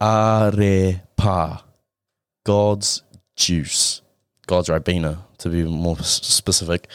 arepa, 0.00 1.62
God's 2.44 3.02
juice, 3.34 4.02
God's 4.46 4.68
ribena 4.68 5.18
to 5.38 5.48
be 5.48 5.62
more 5.64 5.98
specific. 5.98 6.88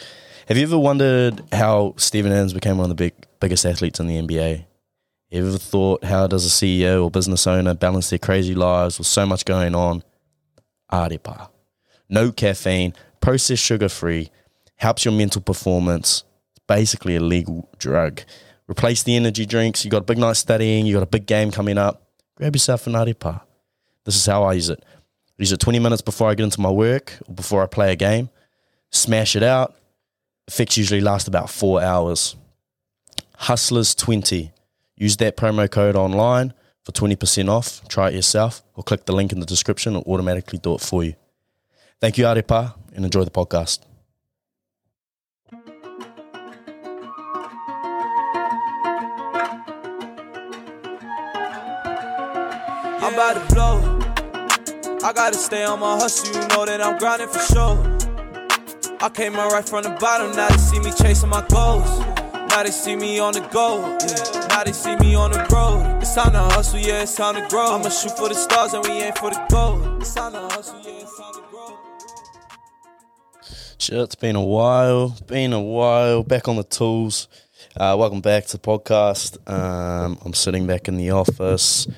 Have 0.48 0.56
you 0.56 0.64
ever 0.64 0.78
wondered 0.78 1.42
how 1.52 1.94
Steven 1.96 2.32
Adams 2.32 2.52
became 2.52 2.76
one 2.76 2.90
of 2.90 2.96
the 2.96 3.02
big 3.02 3.14
biggest 3.40 3.64
athletes 3.64 4.00
in 4.00 4.06
the 4.06 4.20
NBA? 4.20 4.64
You 5.30 5.46
ever 5.48 5.58
thought 5.58 6.04
how 6.04 6.26
does 6.26 6.44
a 6.44 6.48
CEO 6.48 7.04
or 7.04 7.10
business 7.10 7.46
owner 7.46 7.74
balance 7.74 8.10
their 8.10 8.18
crazy 8.18 8.54
lives 8.54 8.98
with 8.98 9.06
so 9.06 9.24
much 9.24 9.44
going 9.44 9.74
on? 9.74 10.02
Arepa, 10.92 11.48
no 12.08 12.30
caffeine, 12.30 12.92
processed 13.20 13.62
sugar 13.62 13.88
free, 13.88 14.30
helps 14.76 15.04
your 15.04 15.14
mental 15.14 15.40
performance. 15.40 16.24
It's 16.50 16.64
basically 16.66 17.16
a 17.16 17.20
legal 17.20 17.70
drug. 17.78 18.22
Replace 18.68 19.02
the 19.02 19.16
energy 19.16 19.46
drinks. 19.46 19.84
You 19.84 19.90
got 19.90 20.02
a 20.02 20.04
big 20.04 20.18
night 20.18 20.36
studying. 20.36 20.86
You 20.86 20.94
got 20.94 21.02
a 21.02 21.06
big 21.06 21.26
game 21.26 21.50
coming 21.50 21.78
up. 21.78 22.02
Grab 22.42 22.56
yourself 22.56 22.88
an 22.88 22.94
arepa. 22.94 23.40
This 24.04 24.16
is 24.16 24.26
how 24.26 24.42
I 24.42 24.54
use 24.54 24.68
it. 24.68 24.84
I 24.84 25.42
use 25.42 25.52
it 25.52 25.60
20 25.60 25.78
minutes 25.78 26.02
before 26.02 26.28
I 26.28 26.34
get 26.34 26.42
into 26.42 26.60
my 26.60 26.72
work 26.72 27.16
or 27.28 27.34
before 27.36 27.62
I 27.62 27.66
play 27.66 27.92
a 27.92 27.94
game. 27.94 28.30
Smash 28.90 29.36
it 29.36 29.44
out. 29.44 29.76
Fix 30.50 30.76
usually 30.76 31.00
last 31.00 31.28
about 31.28 31.50
four 31.50 31.80
hours. 31.80 32.34
Hustlers20. 33.42 34.50
Use 34.96 35.16
that 35.18 35.36
promo 35.36 35.70
code 35.70 35.94
online 35.94 36.52
for 36.84 36.90
20% 36.90 37.48
off. 37.48 37.86
Try 37.86 38.08
it 38.08 38.14
yourself 38.14 38.64
or 38.74 38.82
click 38.82 39.04
the 39.04 39.12
link 39.12 39.30
in 39.30 39.38
the 39.38 39.46
description. 39.46 39.94
It'll 39.94 40.12
automatically 40.12 40.58
do 40.58 40.74
it 40.74 40.80
for 40.80 41.04
you. 41.04 41.14
Thank 42.00 42.18
you, 42.18 42.24
Arepa, 42.24 42.74
and 42.92 43.04
enjoy 43.04 43.22
the 43.22 43.30
podcast. 43.30 43.91
I'm 53.12 53.18
about 53.18 53.48
to 53.48 53.54
blow. 53.54 54.98
I 55.06 55.12
gotta 55.12 55.36
stay 55.36 55.64
on 55.64 55.80
my 55.80 55.96
hustle, 55.96 56.34
you 56.34 56.48
know 56.48 56.64
that 56.64 56.80
I'm 56.80 56.96
grinding 56.96 57.28
for 57.28 57.40
sure. 57.40 57.76
I 59.00 59.10
came 59.10 59.36
up 59.36 59.52
right 59.52 59.68
from 59.68 59.82
the 59.82 59.90
bottom, 60.00 60.34
now 60.34 60.48
they 60.48 60.56
see 60.56 60.78
me 60.78 60.92
chasing 60.92 61.28
my 61.28 61.46
goals. 61.48 61.84
Now 62.48 62.62
they 62.62 62.70
see 62.70 62.96
me 62.96 63.18
on 63.18 63.34
the 63.34 63.40
go, 63.52 63.80
yeah. 64.00 64.46
Now 64.48 64.64
they 64.64 64.72
see 64.72 64.96
me 64.96 65.14
on 65.14 65.30
the 65.30 65.46
road. 65.52 65.98
It's 66.00 66.14
time 66.14 66.32
to 66.32 66.38
hustle, 66.38 66.78
yeah, 66.78 67.02
it's 67.02 67.14
time 67.14 67.34
to 67.34 67.46
grow. 67.48 67.74
I'ma 67.74 67.90
shoot 67.90 68.16
for 68.16 68.30
the 68.30 68.34
stars 68.34 68.72
and 68.72 68.82
we 68.82 68.92
aim 68.92 69.12
for 69.12 69.28
the 69.28 69.44
gold. 69.50 70.00
It's 70.00 70.14
time 70.14 70.32
to 70.32 70.40
hustle, 70.48 70.80
yeah, 70.82 71.02
it's 71.02 71.18
time 71.18 71.34
to 71.34 71.42
grow. 71.50 71.78
Shit, 73.76 73.98
it's 73.98 74.14
been 74.14 74.36
a 74.36 74.42
while. 74.42 75.14
Been 75.26 75.52
a 75.52 75.60
while. 75.60 76.22
Back 76.22 76.48
on 76.48 76.56
the 76.56 76.64
tools. 76.64 77.28
Uh, 77.74 77.96
welcome 77.98 78.20
back 78.20 78.44
to 78.44 78.58
the 78.58 78.62
podcast. 78.62 79.38
Um, 79.50 80.18
I'm 80.26 80.34
sitting 80.34 80.66
back 80.66 80.88
in 80.88 80.98
the 80.98 81.10
office. 81.12 81.88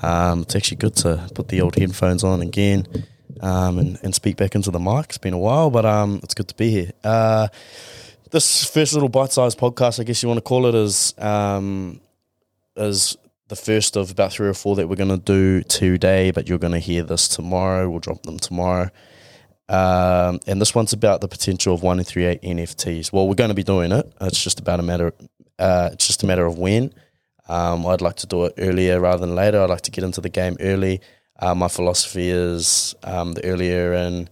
Um, 0.00 0.42
it's 0.42 0.54
actually 0.54 0.76
good 0.76 0.94
to 0.96 1.28
put 1.34 1.48
the 1.48 1.60
old 1.60 1.74
headphones 1.74 2.22
on 2.22 2.40
again 2.40 2.86
um, 3.40 3.78
and, 3.78 3.98
and 4.04 4.14
speak 4.14 4.36
back 4.36 4.54
into 4.54 4.70
the 4.70 4.78
mic. 4.78 5.06
It's 5.06 5.18
been 5.18 5.34
a 5.34 5.38
while, 5.38 5.70
but 5.70 5.84
um, 5.84 6.20
it's 6.22 6.34
good 6.34 6.46
to 6.46 6.54
be 6.54 6.70
here. 6.70 6.92
Uh, 7.02 7.48
this 8.30 8.64
first 8.64 8.92
little 8.92 9.08
bite-sized 9.08 9.58
podcast, 9.58 9.98
I 9.98 10.04
guess 10.04 10.22
you 10.22 10.28
want 10.28 10.38
to 10.38 10.42
call 10.42 10.66
it, 10.66 10.74
is 10.76 11.14
um, 11.18 12.00
is 12.76 13.16
the 13.48 13.56
first 13.56 13.96
of 13.96 14.12
about 14.12 14.32
three 14.32 14.48
or 14.48 14.54
four 14.54 14.76
that 14.76 14.88
we're 14.88 14.94
going 14.94 15.08
to 15.08 15.16
do 15.16 15.64
today. 15.64 16.30
But 16.30 16.48
you're 16.48 16.58
going 16.58 16.74
to 16.74 16.78
hear 16.78 17.02
this 17.02 17.26
tomorrow. 17.26 17.90
We'll 17.90 17.98
drop 17.98 18.22
them 18.22 18.38
tomorrow. 18.38 18.90
Um, 19.68 20.40
and 20.46 20.60
this 20.60 20.74
one's 20.74 20.92
about 20.92 21.20
the 21.20 21.28
potential 21.28 21.74
of 21.74 21.82
one 21.82 21.98
in 21.98 22.04
three 22.04 22.24
eight 22.24 22.42
NFTs. 22.42 23.12
Well, 23.12 23.28
we're 23.28 23.34
going 23.34 23.48
to 23.48 23.54
be 23.54 23.62
doing 23.62 23.92
it. 23.92 24.12
It's 24.20 24.42
just 24.42 24.60
about 24.60 24.80
a 24.80 24.82
matter. 24.82 25.12
Uh, 25.58 25.90
it's 25.92 26.06
just 26.06 26.22
a 26.22 26.26
matter 26.26 26.44
of 26.44 26.58
when. 26.58 26.92
Um, 27.48 27.86
I'd 27.86 28.00
like 28.00 28.16
to 28.16 28.26
do 28.26 28.44
it 28.44 28.54
earlier 28.58 29.00
rather 29.00 29.24
than 29.24 29.34
later. 29.34 29.62
I'd 29.62 29.70
like 29.70 29.82
to 29.82 29.90
get 29.90 30.04
into 30.04 30.20
the 30.20 30.28
game 30.28 30.56
early. 30.60 31.00
Uh, 31.38 31.54
my 31.54 31.68
philosophy 31.68 32.28
is 32.28 32.94
um, 33.02 33.32
the 33.32 33.44
earlier 33.44 33.92
in 33.94 34.28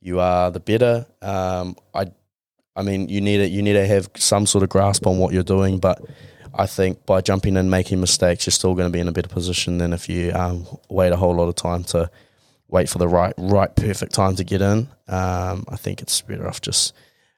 you 0.00 0.20
are, 0.20 0.50
the 0.50 0.60
better. 0.60 1.06
Um, 1.22 1.76
I, 1.94 2.06
I 2.76 2.82
mean, 2.82 3.08
you 3.08 3.20
need 3.20 3.40
it. 3.40 3.50
You 3.50 3.62
need 3.62 3.72
to 3.72 3.86
have 3.86 4.10
some 4.16 4.46
sort 4.46 4.62
of 4.62 4.68
grasp 4.68 5.06
on 5.06 5.18
what 5.18 5.32
you're 5.32 5.42
doing, 5.42 5.78
but 5.78 6.02
I 6.52 6.66
think 6.66 7.04
by 7.06 7.20
jumping 7.20 7.56
in, 7.56 7.70
making 7.70 8.00
mistakes, 8.00 8.46
you're 8.46 8.52
still 8.52 8.74
going 8.74 8.88
to 8.88 8.92
be 8.92 9.00
in 9.00 9.08
a 9.08 9.12
better 9.12 9.28
position 9.28 9.78
than 9.78 9.92
if 9.92 10.08
you 10.08 10.32
um, 10.32 10.66
wait 10.88 11.12
a 11.12 11.16
whole 11.16 11.34
lot 11.34 11.48
of 11.48 11.54
time 11.54 11.84
to 11.84 12.10
wait 12.68 12.88
for 12.88 12.98
the 12.98 13.08
right, 13.08 13.34
right, 13.36 13.74
perfect 13.74 14.14
time 14.14 14.36
to 14.36 14.44
get 14.44 14.60
in. 14.60 14.88
Um, 15.08 15.64
I 15.68 15.76
think 15.76 16.02
it's 16.02 16.20
better 16.22 16.46
off 16.48 16.60
just. 16.60 16.94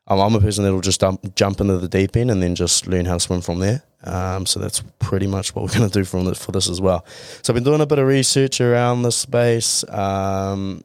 I'm, 0.09 0.20
I'm 0.20 0.34
a 0.34 0.41
person 0.41 0.62
that'll 0.62 0.81
just 0.81 1.00
dump, 1.00 1.34
jump 1.34 1.60
into 1.60 1.78
the 1.78 1.88
deep 1.88 2.16
end 2.16 2.31
and 2.31 2.42
then 2.42 2.54
just 2.54 2.87
learn 2.87 3.06
how 3.06 3.14
to 3.14 3.20
swim 3.20 3.41
from 3.41 3.59
there. 3.59 3.82
Um, 4.04 4.47
so 4.47 4.60
that's 4.60 4.82
pretty 5.00 5.26
much 5.26 5.54
what 5.54 5.62
we're 5.62 5.75
going 5.78 5.91
to 5.91 5.98
do 5.98 6.04
from 6.04 6.25
this, 6.25 6.42
for 6.42 6.53
this 6.53 6.69
as 6.69 6.81
well. 6.81 7.04
So 7.42 7.53
I've 7.53 7.56
been 7.56 7.65
doing 7.65 7.81
a 7.81 7.86
bit 7.86 7.98
of 7.98 8.06
research 8.06 8.60
around 8.60 9.03
this 9.03 9.16
space. 9.16 9.88
Um, 9.88 10.84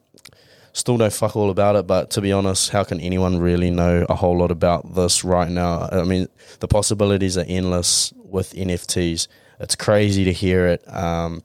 still 0.72 0.98
know 0.98 1.10
fuck 1.10 1.36
all 1.36 1.50
about 1.50 1.76
it, 1.76 1.86
but 1.86 2.10
to 2.10 2.20
be 2.20 2.32
honest, 2.32 2.70
how 2.70 2.84
can 2.84 3.00
anyone 3.00 3.38
really 3.38 3.70
know 3.70 4.06
a 4.08 4.14
whole 4.14 4.36
lot 4.36 4.50
about 4.50 4.94
this 4.94 5.22
right 5.24 5.50
now? 5.50 5.88
I 5.92 6.04
mean, 6.04 6.28
the 6.60 6.68
possibilities 6.68 7.38
are 7.38 7.44
endless 7.46 8.12
with 8.16 8.52
NFTs. 8.54 9.28
It's 9.60 9.76
crazy 9.76 10.24
to 10.24 10.32
hear 10.32 10.66
it. 10.66 10.82
Um, 10.92 11.42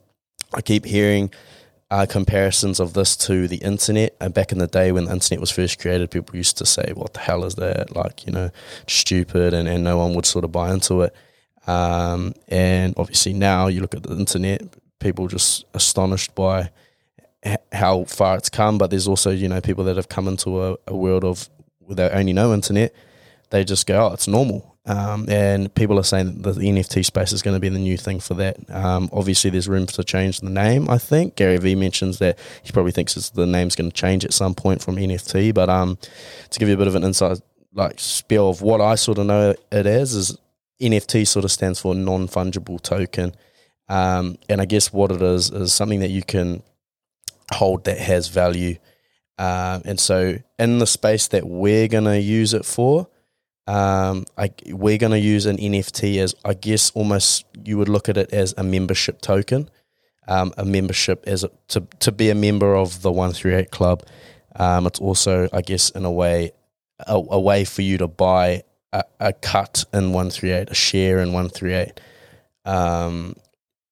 I 0.53 0.61
keep 0.61 0.85
hearing 0.85 1.31
uh, 1.89 2.05
comparisons 2.09 2.79
of 2.79 2.93
this 2.93 3.15
to 3.15 3.47
the 3.47 3.57
internet. 3.57 4.15
And 4.19 4.33
back 4.33 4.51
in 4.51 4.57
the 4.57 4.67
day 4.67 4.91
when 4.91 5.05
the 5.05 5.13
internet 5.13 5.39
was 5.39 5.51
first 5.51 5.79
created, 5.79 6.11
people 6.11 6.35
used 6.35 6.57
to 6.57 6.65
say, 6.65 6.91
"What 6.93 7.13
the 7.13 7.19
hell 7.19 7.45
is 7.45 7.55
that?" 7.55 7.95
Like 7.95 8.25
you 8.25 8.33
know, 8.33 8.49
stupid, 8.87 9.53
and, 9.53 9.67
and 9.67 9.83
no 9.83 9.97
one 9.97 10.13
would 10.13 10.25
sort 10.25 10.45
of 10.45 10.51
buy 10.51 10.73
into 10.73 11.01
it. 11.01 11.15
Um, 11.65 12.33
and 12.47 12.93
obviously 12.97 13.33
now 13.33 13.67
you 13.67 13.81
look 13.81 13.95
at 13.95 14.03
the 14.03 14.15
internet, 14.15 14.61
people 14.99 15.27
just 15.27 15.65
astonished 15.73 16.33
by 16.33 16.69
h- 17.43 17.57
how 17.73 18.05
far 18.05 18.37
it's 18.37 18.49
come. 18.49 18.77
But 18.77 18.89
there's 18.89 19.07
also 19.07 19.31
you 19.31 19.47
know 19.47 19.61
people 19.61 19.83
that 19.85 19.95
have 19.95 20.09
come 20.09 20.27
into 20.27 20.63
a, 20.63 20.77
a 20.87 20.95
world 20.95 21.23
of 21.23 21.49
without 21.81 22.13
only 22.13 22.33
no 22.33 22.53
internet. 22.53 22.93
They 23.49 23.63
just 23.63 23.87
go, 23.87 24.07
"Oh, 24.07 24.13
it's 24.13 24.27
normal." 24.27 24.76
Um, 24.87 25.29
and 25.29 25.73
people 25.75 25.99
are 25.99 26.03
saying 26.03 26.43
that 26.43 26.55
the 26.55 26.61
NFT 26.61 27.03
space 27.03 27.33
is 27.33 27.41
going 27.41 27.55
to 27.55 27.59
be 27.59 27.67
the 27.67 27.77
new 27.77 27.97
thing 27.97 28.21
for 28.21 28.35
that. 28.35 28.57
Um, 28.69 29.09
obviously, 29.11 29.49
there's 29.49 29.67
room 29.67 29.85
to 29.85 30.03
change 30.03 30.39
the 30.39 30.49
name. 30.49 30.89
I 30.89 30.97
think 30.97 31.35
Gary 31.35 31.57
Vee 31.57 31.75
mentions 31.75 32.19
that 32.19 32.39
he 32.63 32.71
probably 32.71 32.93
thinks 32.93 33.13
the 33.29 33.45
name's 33.45 33.75
going 33.75 33.91
to 33.91 33.95
change 33.95 34.23
at 34.23 34.33
some 34.33 34.55
point 34.55 34.81
from 34.81 34.95
NFT. 34.95 35.53
But 35.53 35.69
um, 35.69 35.97
to 36.49 36.59
give 36.59 36.69
you 36.69 36.75
a 36.75 36.77
bit 36.77 36.87
of 36.87 36.95
an 36.95 37.03
insight, 37.03 37.41
like 37.73 37.99
spiel 37.99 38.49
of 38.49 38.61
what 38.61 38.79
I 38.79 38.95
sort 38.95 39.17
of 39.17 39.25
know 39.25 39.55
it 39.71 39.85
as 39.85 40.13
is 40.13 40.37
NFT 40.81 41.27
sort 41.27 41.43
of 41.43 41.51
stands 41.51 41.81
for 41.81 41.93
non 41.93 42.29
fungible 42.29 42.81
token, 42.81 43.35
um, 43.89 44.37
and 44.47 44.61
I 44.61 44.65
guess 44.65 44.93
what 44.93 45.11
it 45.11 45.21
is 45.21 45.51
is 45.51 45.73
something 45.73 45.99
that 45.99 46.11
you 46.11 46.23
can 46.23 46.63
hold 47.51 47.83
that 47.85 47.97
has 47.97 48.29
value. 48.29 48.77
Um, 49.37 49.81
and 49.83 49.99
so, 49.99 50.37
in 50.57 50.79
the 50.79 50.87
space 50.87 51.27
that 51.27 51.45
we're 51.45 51.89
going 51.89 52.05
to 52.05 52.19
use 52.19 52.53
it 52.53 52.65
for, 52.65 53.09
um, 53.67 54.25
I, 54.37 54.51
we're 54.67 54.97
going 54.97 55.11
to 55.11 55.19
use 55.19 55.45
an 55.45 55.57
NFT 55.57 56.17
as, 56.17 56.33
I 56.45 56.53
guess, 56.53 56.89
almost 56.91 57.45
you 57.65 57.77
would 57.77 57.89
look 57.89 58.07
at 58.07 58.17
it 58.17 58.31
as 58.33 58.53
a 58.57 58.63
membership 58.63 59.21
token, 59.21 59.69
um, 60.27 60.53
a 60.57 60.63
membership 60.63 61.23
as 61.27 61.43
a, 61.43 61.51
to 61.69 61.85
to 61.99 62.11
be 62.11 62.29
a 62.29 62.35
member 62.35 62.75
of 62.75 63.01
the 63.01 63.11
One 63.11 63.33
Three 63.33 63.53
Eight 63.53 63.71
Club. 63.71 64.03
Um, 64.55 64.87
it's 64.87 64.99
also, 64.99 65.49
I 65.51 65.61
guess, 65.61 65.89
in 65.89 66.05
a 66.05 66.11
way, 66.11 66.51
a, 67.05 67.15
a 67.15 67.39
way 67.39 67.65
for 67.65 67.81
you 67.81 67.97
to 67.97 68.07
buy 68.07 68.63
a, 68.93 69.03
a 69.19 69.33
cut 69.33 69.83
in 69.93 70.13
One 70.13 70.29
Three 70.29 70.51
Eight, 70.51 70.69
a 70.69 70.75
share 70.75 71.19
in 71.19 71.33
One 71.33 71.49
Three 71.49 71.73
Eight. 71.73 71.99
Um, 72.63 73.35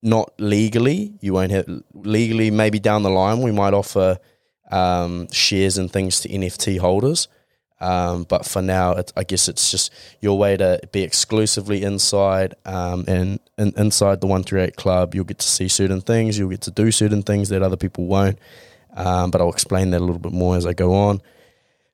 not 0.02 0.32
legally, 0.38 1.14
you 1.20 1.34
won't 1.34 1.52
have 1.52 1.66
legally. 1.92 2.50
Maybe 2.50 2.78
down 2.78 3.02
the 3.02 3.10
line, 3.10 3.42
we 3.42 3.52
might 3.52 3.74
offer 3.74 4.18
um, 4.70 5.30
shares 5.32 5.76
and 5.76 5.92
things 5.92 6.20
to 6.20 6.28
NFT 6.30 6.78
holders. 6.78 7.28
Um, 7.80 8.24
but 8.24 8.46
for 8.46 8.62
now, 8.62 8.92
it, 8.92 9.12
I 9.16 9.24
guess 9.24 9.48
it's 9.48 9.70
just 9.70 9.92
your 10.20 10.38
way 10.38 10.56
to 10.56 10.80
be 10.92 11.02
exclusively 11.02 11.82
inside 11.82 12.54
um, 12.64 13.04
and, 13.06 13.38
and 13.58 13.76
inside 13.76 14.20
the 14.20 14.26
138 14.26 14.76
club. 14.76 15.14
You'll 15.14 15.24
get 15.24 15.38
to 15.38 15.48
see 15.48 15.68
certain 15.68 16.00
things, 16.00 16.38
you'll 16.38 16.50
get 16.50 16.62
to 16.62 16.70
do 16.70 16.90
certain 16.90 17.22
things 17.22 17.48
that 17.50 17.62
other 17.62 17.76
people 17.76 18.06
won't. 18.06 18.38
Um, 18.94 19.30
but 19.30 19.40
I'll 19.40 19.50
explain 19.50 19.90
that 19.90 19.98
a 19.98 20.04
little 20.04 20.18
bit 20.18 20.32
more 20.32 20.56
as 20.56 20.64
I 20.66 20.72
go 20.72 20.94
on. 20.94 21.20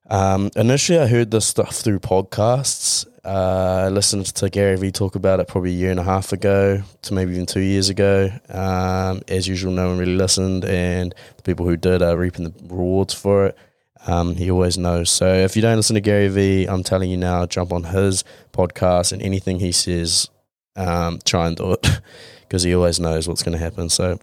Um, 0.09 0.51
initially, 0.57 0.99
I 0.99 1.07
heard 1.07 1.31
this 1.31 1.47
stuff 1.47 1.75
through 1.75 1.99
podcasts. 2.01 3.07
Uh, 3.25 3.85
I 3.87 3.89
listened 3.89 4.27
to 4.27 4.51
Gary 4.51 4.77
Vee 4.77 4.91
talk 4.91 5.15
about 5.15 5.41
it 5.41 5.49
probably 5.49 5.71
a 5.71 5.75
year 5.75 5.91
and 5.91 6.01
a 6.01 6.05
half 6.05 6.33
ago 6.33 6.83
to 7.03 7.15
maybe 7.15 7.33
even 7.33 7.47
two 7.47 7.61
years 7.61 7.89
ago. 7.89 8.31
Um, 8.49 9.23
as 9.29 9.47
usual, 9.47 9.73
no 9.73 9.89
one 9.89 9.99
really 9.99 10.17
listened, 10.17 10.65
and 10.65 11.15
the 11.37 11.43
people 11.43 11.67
who 11.67 11.77
did 11.77 12.03
are 12.03 12.17
reaping 12.17 12.45
the 12.45 12.53
rewards 12.63 13.15
for 13.15 13.47
it. 13.47 13.59
Um, 14.07 14.35
he 14.35 14.51
always 14.51 14.79
knows. 14.79 15.11
So 15.11 15.33
if 15.33 15.55
you 15.57 15.63
don't 15.63 15.77
listen 15.77 15.95
to 15.95 16.01
Gary 16.01 16.29
Vee, 16.29 16.67
I'm 16.67 16.83
telling 16.83 17.11
you 17.11 17.17
now, 17.17 17.47
jump 17.47 17.73
on 17.73 17.85
his 17.85 18.25
podcast 18.53 19.13
and 19.13 19.23
anything 19.23 19.61
he 19.61 19.73
says, 19.73 20.29
um, 20.77 21.21
try 21.25 21.47
and 21.47 21.57
do 21.57 21.73
it 21.73 21.87
because 22.41 22.63
he 22.63 22.75
always 22.75 22.99
knows 22.99 23.29
what's 23.29 23.43
going 23.43 23.57
to 23.57 23.63
happen. 23.63 23.89
So, 23.89 24.19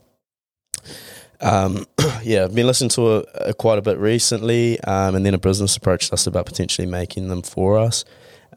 um, 1.42 1.86
yeah, 2.24 2.44
I've 2.44 2.56
been 2.56 2.68
listening 2.68 2.90
to 2.92 3.26
it 3.48 3.58
quite 3.58 3.80
a 3.80 3.82
bit 3.82 3.98
recently, 3.98 4.80
um, 4.82 5.16
and 5.16 5.26
then 5.26 5.34
a 5.34 5.40
business 5.40 5.78
approached 5.78 6.12
us 6.12 6.28
about 6.28 6.46
potentially 6.46 6.88
making 6.88 7.30
them 7.30 7.42
for 7.42 7.78
us. 7.78 8.04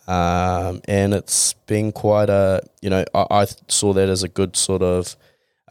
Um, 0.08 0.80
and 0.88 1.14
it's 1.14 1.52
been 1.66 1.92
quite 1.92 2.28
a, 2.28 2.62
you 2.80 2.90
know, 2.90 3.04
I, 3.14 3.26
I 3.30 3.46
saw 3.69 3.92
that 3.92 4.08
as 4.08 4.24
a 4.24 4.28
good 4.28 4.56
sort 4.56 4.82
of 4.82 5.16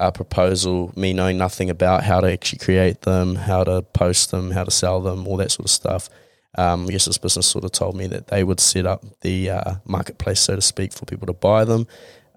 a 0.01 0.11
proposal, 0.11 0.91
me 0.95 1.13
knowing 1.13 1.37
nothing 1.37 1.69
about 1.69 2.03
how 2.03 2.19
to 2.19 2.31
actually 2.31 2.57
create 2.57 3.01
them, 3.01 3.35
how 3.35 3.63
to 3.63 3.83
post 3.83 4.31
them, 4.31 4.49
how 4.51 4.63
to 4.63 4.71
sell 4.71 4.99
them, 4.99 5.27
all 5.27 5.37
that 5.37 5.51
sort 5.51 5.65
of 5.65 5.71
stuff. 5.71 6.09
Um, 6.57 6.87
I 6.87 6.91
guess 6.91 7.05
this 7.05 7.19
business 7.19 7.47
sort 7.47 7.63
of 7.63 7.71
told 7.71 7.95
me 7.95 8.07
that 8.07 8.27
they 8.27 8.43
would 8.43 8.59
set 8.59 8.87
up 8.87 9.05
the 9.21 9.51
uh, 9.51 9.75
marketplace, 9.85 10.39
so 10.39 10.55
to 10.55 10.61
speak, 10.61 10.91
for 10.91 11.05
people 11.05 11.27
to 11.27 11.33
buy 11.33 11.65
them. 11.65 11.87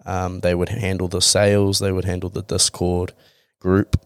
Um, 0.05 0.40
they 0.40 0.55
would 0.55 0.69
handle 0.69 1.08
the 1.08 1.22
sales, 1.22 1.78
they 1.78 1.90
would 1.90 2.05
handle 2.05 2.28
the 2.28 2.43
Discord 2.43 3.14
group, 3.61 3.99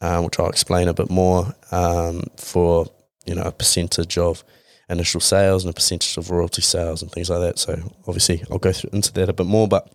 uh, 0.00 0.20
which 0.22 0.40
I'll 0.40 0.50
explain 0.50 0.88
a 0.88 0.94
bit 0.94 1.10
more 1.10 1.54
um, 1.70 2.24
for 2.36 2.86
you 3.24 3.36
know 3.36 3.42
a 3.42 3.52
percentage 3.52 4.18
of 4.18 4.42
initial 4.88 5.20
sales 5.20 5.64
and 5.64 5.70
a 5.70 5.74
percentage 5.74 6.16
of 6.16 6.30
royalty 6.32 6.62
sales 6.62 7.02
and 7.02 7.12
things 7.12 7.30
like 7.30 7.40
that. 7.40 7.58
So 7.60 7.80
obviously, 8.08 8.42
I'll 8.50 8.58
go 8.58 8.72
through, 8.72 8.90
into 8.92 9.12
that 9.12 9.28
a 9.28 9.32
bit 9.32 9.46
more, 9.46 9.68
but 9.68 9.88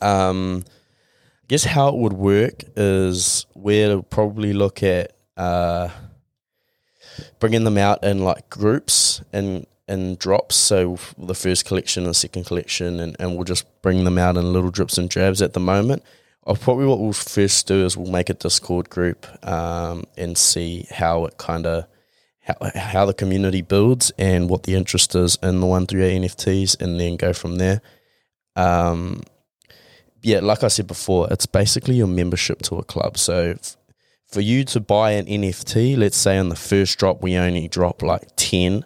um, 0.00 0.64
guess 1.48 1.64
how 1.64 1.88
it 1.88 1.96
would 1.96 2.12
work 2.12 2.62
is 2.76 3.46
we'll 3.54 4.02
probably 4.02 4.52
look 4.52 4.82
at 4.82 5.16
uh, 5.36 5.88
bringing 7.40 7.64
them 7.64 7.78
out 7.78 8.04
in 8.04 8.22
like 8.22 8.48
groups 8.50 9.22
and 9.32 9.66
and 9.88 10.18
drops. 10.18 10.54
So 10.54 10.98
the 11.16 11.34
first 11.34 11.64
collection 11.64 12.04
and 12.04 12.14
second 12.14 12.44
collection, 12.44 13.00
and, 13.00 13.16
and 13.18 13.34
we'll 13.34 13.44
just 13.44 13.64
bring 13.80 14.04
them 14.04 14.18
out 14.18 14.36
in 14.36 14.52
little 14.52 14.70
drips 14.70 14.98
and 14.98 15.08
drabs 15.08 15.40
at 15.40 15.54
the 15.54 15.60
moment. 15.60 16.02
I'll 16.46 16.56
probably 16.56 16.86
what 16.86 17.00
we'll 17.00 17.12
first 17.12 17.66
do 17.66 17.84
is 17.84 17.96
we'll 17.96 18.12
make 18.12 18.30
a 18.30 18.34
Discord 18.34 18.90
group 18.90 19.26
um, 19.46 20.04
and 20.16 20.36
see 20.36 20.86
how 20.90 21.24
it 21.24 21.38
kind 21.38 21.66
of 21.66 21.86
how, 22.40 22.70
how 22.74 23.04
the 23.06 23.14
community 23.14 23.60
builds 23.62 24.10
and 24.18 24.48
what 24.48 24.62
the 24.62 24.74
interest 24.74 25.14
is 25.14 25.38
in 25.42 25.60
the 25.60 25.66
one 25.66 25.86
through 25.86 26.04
eight 26.04 26.20
NFTs, 26.20 26.80
and 26.80 27.00
then 27.00 27.16
go 27.16 27.32
from 27.32 27.56
there. 27.56 27.80
Um, 28.56 29.22
yeah, 30.22 30.40
like 30.40 30.64
I 30.64 30.68
said 30.68 30.86
before, 30.86 31.28
it's 31.30 31.46
basically 31.46 31.96
your 31.96 32.06
membership 32.06 32.62
to 32.62 32.76
a 32.76 32.84
club. 32.84 33.18
So 33.18 33.54
f- 33.58 33.76
for 34.26 34.40
you 34.40 34.64
to 34.66 34.80
buy 34.80 35.12
an 35.12 35.26
NFT, 35.26 35.96
let's 35.96 36.16
say 36.16 36.38
on 36.38 36.48
the 36.48 36.56
first 36.56 36.98
drop 36.98 37.22
we 37.22 37.36
only 37.36 37.68
drop 37.68 38.02
like 38.02 38.28
ten, 38.36 38.84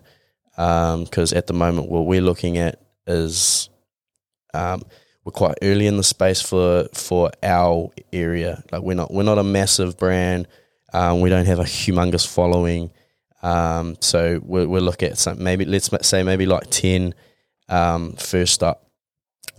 because 0.56 1.32
um, 1.32 1.38
at 1.38 1.46
the 1.46 1.52
moment 1.52 1.90
what 1.90 2.06
we're 2.06 2.20
looking 2.20 2.58
at 2.58 2.80
is 3.06 3.68
um, 4.54 4.82
we're 5.24 5.32
quite 5.32 5.56
early 5.62 5.86
in 5.86 5.96
the 5.96 6.04
space 6.04 6.40
for 6.42 6.88
for 6.94 7.30
our 7.42 7.90
area. 8.12 8.62
Like 8.70 8.82
we're 8.82 8.94
not 8.94 9.12
we're 9.12 9.22
not 9.22 9.38
a 9.38 9.44
massive 9.44 9.96
brand. 9.96 10.48
Um, 10.92 11.20
we 11.20 11.30
don't 11.30 11.46
have 11.46 11.58
a 11.58 11.64
humongous 11.64 12.26
following. 12.26 12.90
Um, 13.42 13.96
so 14.00 14.40
we're 14.44 14.66
looking 14.66 15.08
at 15.10 15.18
some 15.18 15.42
maybe 15.42 15.64
let's 15.64 15.90
say 16.06 16.22
maybe 16.22 16.46
like 16.46 16.70
10 16.70 17.12
um, 17.68 18.12
first 18.12 18.62
up 18.62 18.81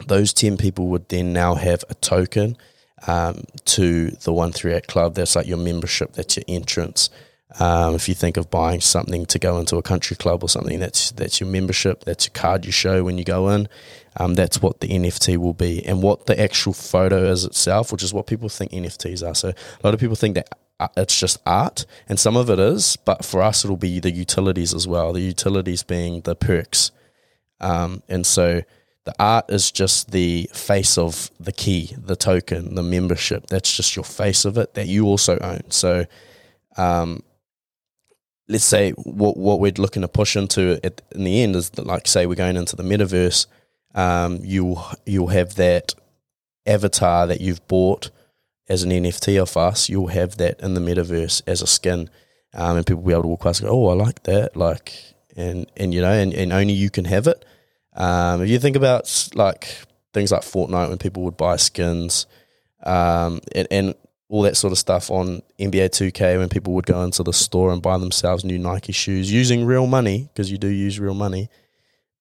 those 0.08 0.34
10 0.34 0.58
people 0.58 0.88
would 0.88 1.10
then 1.10 1.34
now 1.34 1.56
have 1.56 1.84
a 1.90 1.94
token 1.96 2.58
um, 3.08 3.44
to 3.66 4.12
the 4.12 4.34
138 4.34 4.88
Club. 4.88 5.16
That's 5.16 5.36
like 5.36 5.48
your 5.48 5.58
membership, 5.58 6.14
that's 6.14 6.38
your 6.38 6.46
entrance. 6.48 7.10
Um, 7.60 7.94
if 7.94 8.10
you 8.10 8.16
think 8.16 8.38
of 8.38 8.50
buying 8.50 8.82
something 8.82 9.26
to 9.28 9.38
go 9.38 9.60
into 9.60 9.78
a 9.78 9.84
country 9.84 10.16
club 10.16 10.44
or 10.44 10.50
something, 10.50 10.80
that's 10.80 11.12
that's 11.12 11.40
your 11.40 11.50
membership. 11.50 12.04
That's 12.04 12.26
your 12.26 12.34
card 12.34 12.66
you 12.66 12.72
show 12.72 13.04
when 13.04 13.18
you 13.18 13.24
go 13.24 13.50
in. 13.50 13.68
Um, 14.18 14.34
that's 14.34 14.62
what 14.62 14.80
the 14.80 14.88
NFT 14.88 15.38
will 15.38 15.54
be, 15.54 15.86
and 15.86 16.02
what 16.02 16.26
the 16.26 16.40
actual 16.40 16.74
photo 16.74 17.26
is 17.26 17.46
itself, 17.46 17.92
which 17.92 18.02
is 18.02 18.14
what 18.14 18.26
people 18.26 18.50
think 18.50 18.72
NFTs 18.72 19.28
are. 19.28 19.36
So 19.36 19.50
a 19.50 19.84
lot 19.84 19.94
of 19.94 20.00
people 20.00 20.16
think 20.16 20.36
that 20.36 20.50
uh, 20.80 20.88
it's 20.98 21.20
just 21.20 21.42
art, 21.46 21.86
and 22.10 22.20
some 22.20 22.36
of 22.36 22.50
it 22.50 22.60
is, 22.60 22.96
but 22.96 23.24
for 23.24 23.42
us, 23.44 23.64
it'll 23.64 23.78
be 23.78 24.00
the 24.00 24.12
utilities 24.12 24.74
as 24.74 24.88
well. 24.88 25.14
The 25.14 25.22
utilities 25.22 25.84
being 25.84 26.22
the 26.22 26.36
perks, 26.36 26.92
um, 27.60 28.02
and 28.10 28.26
so 28.26 28.64
the 29.06 29.14
art 29.20 29.46
is 29.50 29.72
just 29.72 30.12
the 30.12 30.50
face 30.54 30.98
of 30.98 31.30
the 31.40 31.52
key, 31.52 31.94
the 31.98 32.16
token, 32.16 32.76
the 32.76 32.84
membership. 32.84 33.48
That's 33.48 33.76
just 33.76 33.96
your 33.96 34.06
face 34.06 34.46
of 34.46 34.58
it 34.58 34.76
that 34.76 34.88
you 34.88 35.06
also 35.06 35.38
own. 35.40 35.70
So, 35.72 36.06
um, 36.78 37.22
let's 38.48 38.64
say 38.64 38.92
what 38.92 39.36
what 39.36 39.60
we're 39.60 39.74
looking 39.78 40.04
to 40.04 40.08
push 40.08 40.36
into 40.36 40.80
at, 40.84 41.02
in 41.14 41.26
the 41.26 41.44
end 41.44 41.56
is 41.56 41.72
that, 41.72 41.86
like, 41.86 42.08
say 42.08 42.26
we're 42.26 42.36
going 42.36 42.58
into 42.58 42.76
the 42.76 42.84
metaverse. 42.84 43.46
Um, 43.94 44.40
you'll 44.42 44.84
you'll 45.06 45.28
have 45.28 45.56
that 45.56 45.94
avatar 46.66 47.28
that 47.28 47.42
you've 47.42 47.68
bought 47.68 48.10
as 48.70 48.84
an 48.84 48.92
NFT 48.92 49.42
of 49.42 49.58
us. 49.58 49.90
You'll 49.90 50.08
have 50.08 50.38
that 50.38 50.62
in 50.62 50.76
the 50.76 50.82
metaverse 50.82 51.42
as 51.46 51.62
a 51.62 51.68
skin, 51.68 52.10
um, 52.54 52.78
and 52.78 52.86
people 52.86 53.04
will 53.04 53.08
be 53.08 53.14
able 53.14 53.24
to 53.24 53.28
walk 53.28 53.42
past 53.42 53.60
and 53.60 53.70
go, 53.70 53.86
"Oh, 53.86 53.90
I 53.90 53.94
like 53.96 54.24
that!" 54.24 54.56
Like, 54.56 54.94
and 55.36 55.70
and 55.76 55.94
you 55.94 56.00
know, 56.00 56.12
and, 56.12 56.34
and 56.34 56.54
only 56.54 56.74
you 56.74 56.90
can 56.90 57.06
have 57.06 57.28
it. 57.28 57.44
Um, 57.96 58.42
if 58.42 58.50
you 58.50 58.60
think 58.60 58.76
about 58.76 59.30
like 59.36 59.78
things 60.14 60.32
like 60.32 60.42
Fortnite 60.42 60.90
when 60.90 60.98
people 60.98 61.24
would 61.24 61.38
buy 61.38 61.56
skins 61.58 62.28
um, 62.84 63.42
and, 63.56 63.68
and, 63.72 63.96
all 64.30 64.42
that 64.42 64.58
sort 64.58 64.72
of 64.72 64.80
stuff 64.80 65.12
on 65.12 65.44
NBA 65.60 65.90
2K 65.90 66.40
when 66.40 66.50
people 66.50 66.74
would 66.74 66.88
go 66.88 67.04
into 67.04 67.22
the 67.22 67.34
store 67.34 67.72
and 67.72 67.84
buy 67.84 68.00
themselves 68.00 68.44
new 68.44 68.58
Nike 68.58 68.92
shoes 68.92 69.32
using 69.32 69.64
real 69.64 69.86
money 69.86 70.28
because 70.34 70.50
you 70.50 70.58
do 70.58 70.70
use 70.70 71.00
real 71.00 71.14
money. 71.14 71.50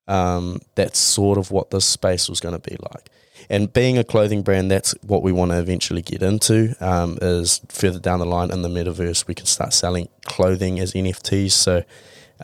Um, 0.07 0.61
that's 0.75 0.99
sort 0.99 1.39
of 1.39 1.51
what 1.51 1.71
this 1.71 1.87
space 1.87 2.29
was 2.29 2.39
going 2.39 2.55
to 2.55 2.71
be 2.71 2.77
like. 2.93 3.09
And 3.49 3.73
being 3.73 3.97
a 3.97 4.05
clothing 4.05 4.43
brand, 4.43 4.71
that's 4.71 4.95
what 5.01 5.23
we 5.23 5.33
want 5.33 5.53
to 5.53 5.59
eventually 5.59 6.03
get 6.03 6.23
into. 6.23 6.75
Um, 6.81 7.17
is 7.23 7.63
further 7.69 7.99
down 7.99 8.19
the 8.19 8.27
line 8.27 8.51
in 8.51 8.61
the 8.61 8.69
metaverse, 8.69 9.27
we 9.27 9.35
can 9.35 9.47
start 9.47 9.73
selling 9.73 10.11
clothing 10.27 10.81
as 10.81 10.93
NFTs. 10.93 11.53
So, 11.53 11.83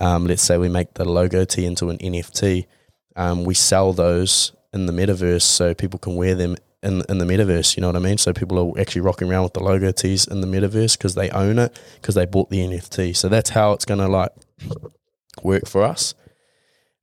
um, 0.00 0.26
let's 0.26 0.42
say 0.42 0.56
we 0.56 0.70
make 0.70 0.94
the 0.94 1.04
logo 1.04 1.44
tee 1.44 1.66
into 1.66 1.90
an 1.90 1.98
NFT 1.98 2.66
um, 3.18 3.44
we 3.44 3.52
sell 3.52 3.92
those 3.92 4.52
in 4.72 4.86
the 4.86 4.92
metaverse 4.92 5.42
so 5.42 5.74
people 5.74 5.98
can 5.98 6.14
wear 6.14 6.34
them 6.34 6.56
in 6.82 7.02
in 7.08 7.18
the 7.18 7.24
metaverse. 7.24 7.76
You 7.76 7.80
know 7.80 7.88
what 7.88 7.96
I 7.96 8.00
mean? 8.00 8.16
So 8.16 8.32
people 8.32 8.58
are 8.58 8.80
actually 8.80 9.02
rocking 9.02 9.28
around 9.28 9.42
with 9.42 9.54
the 9.54 9.62
logo 9.62 9.90
tees 9.90 10.26
in 10.26 10.40
the 10.40 10.46
metaverse 10.46 10.96
because 10.96 11.16
they 11.16 11.28
own 11.30 11.58
it 11.58 11.78
because 12.00 12.14
they 12.14 12.24
bought 12.24 12.48
the 12.48 12.58
NFT. 12.58 13.16
So 13.16 13.28
that's 13.28 13.50
how 13.50 13.72
it's 13.72 13.84
going 13.84 14.00
to 14.00 14.08
like 14.08 14.30
work 15.42 15.66
for 15.66 15.82
us. 15.82 16.14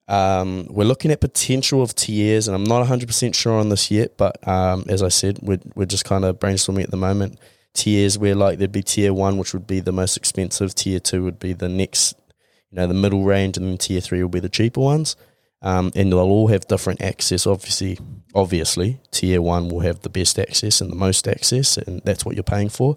Um, 0.07 0.67
we're 0.69 0.85
looking 0.85 1.11
at 1.11 1.19
potential 1.19 1.81
of 1.81 1.95
tiers, 1.95 2.47
and 2.47 2.55
I'm 2.55 2.63
not 2.63 2.85
100% 2.87 3.33
sure 3.33 3.59
on 3.59 3.69
this 3.69 3.89
yet, 3.89 4.17
but 4.17 4.47
um, 4.47 4.85
as 4.87 5.01
I 5.01 5.07
said, 5.07 5.39
we're, 5.41 5.59
we're 5.73 5.87
just 5.87 6.05
kind 6.05 6.23
of 6.23 6.39
brainstorming 6.39 6.83
at 6.83 6.91
the 6.91 6.97
moment. 6.97 7.39
Tiers 7.73 8.17
where 8.17 8.35
like 8.35 8.59
there'd 8.59 8.71
be 8.71 8.83
tier 8.83 9.13
one, 9.13 9.37
which 9.37 9.51
would 9.53 9.65
be 9.65 9.79
the 9.79 9.91
most 9.91 10.15
expensive, 10.15 10.75
tier 10.75 10.99
two 10.99 11.23
would 11.23 11.39
be 11.39 11.53
the 11.53 11.67
next, 11.67 12.15
you 12.69 12.77
know, 12.77 12.87
the 12.87 12.93
middle 12.93 13.23
range, 13.23 13.57
and 13.57 13.67
then 13.67 13.77
tier 13.79 13.99
three 13.99 14.21
will 14.21 14.29
be 14.29 14.39
the 14.39 14.47
cheaper 14.47 14.79
ones 14.79 15.15
um, 15.65 15.91
and 15.95 16.11
they'll 16.11 16.19
all 16.19 16.47
have 16.47 16.67
different 16.67 17.01
access. 17.01 17.45
Obviously, 17.47 17.97
obviously, 18.35 19.01
tier 19.11 19.41
one 19.41 19.67
will 19.67 19.81
have 19.81 20.01
the 20.01 20.09
best 20.09 20.37
access 20.37 20.79
and 20.79 20.91
the 20.91 20.95
most 20.95 21.27
access, 21.27 21.75
and 21.77 22.01
that's 22.05 22.23
what 22.23 22.35
you're 22.35 22.43
paying 22.43 22.69
for. 22.69 22.95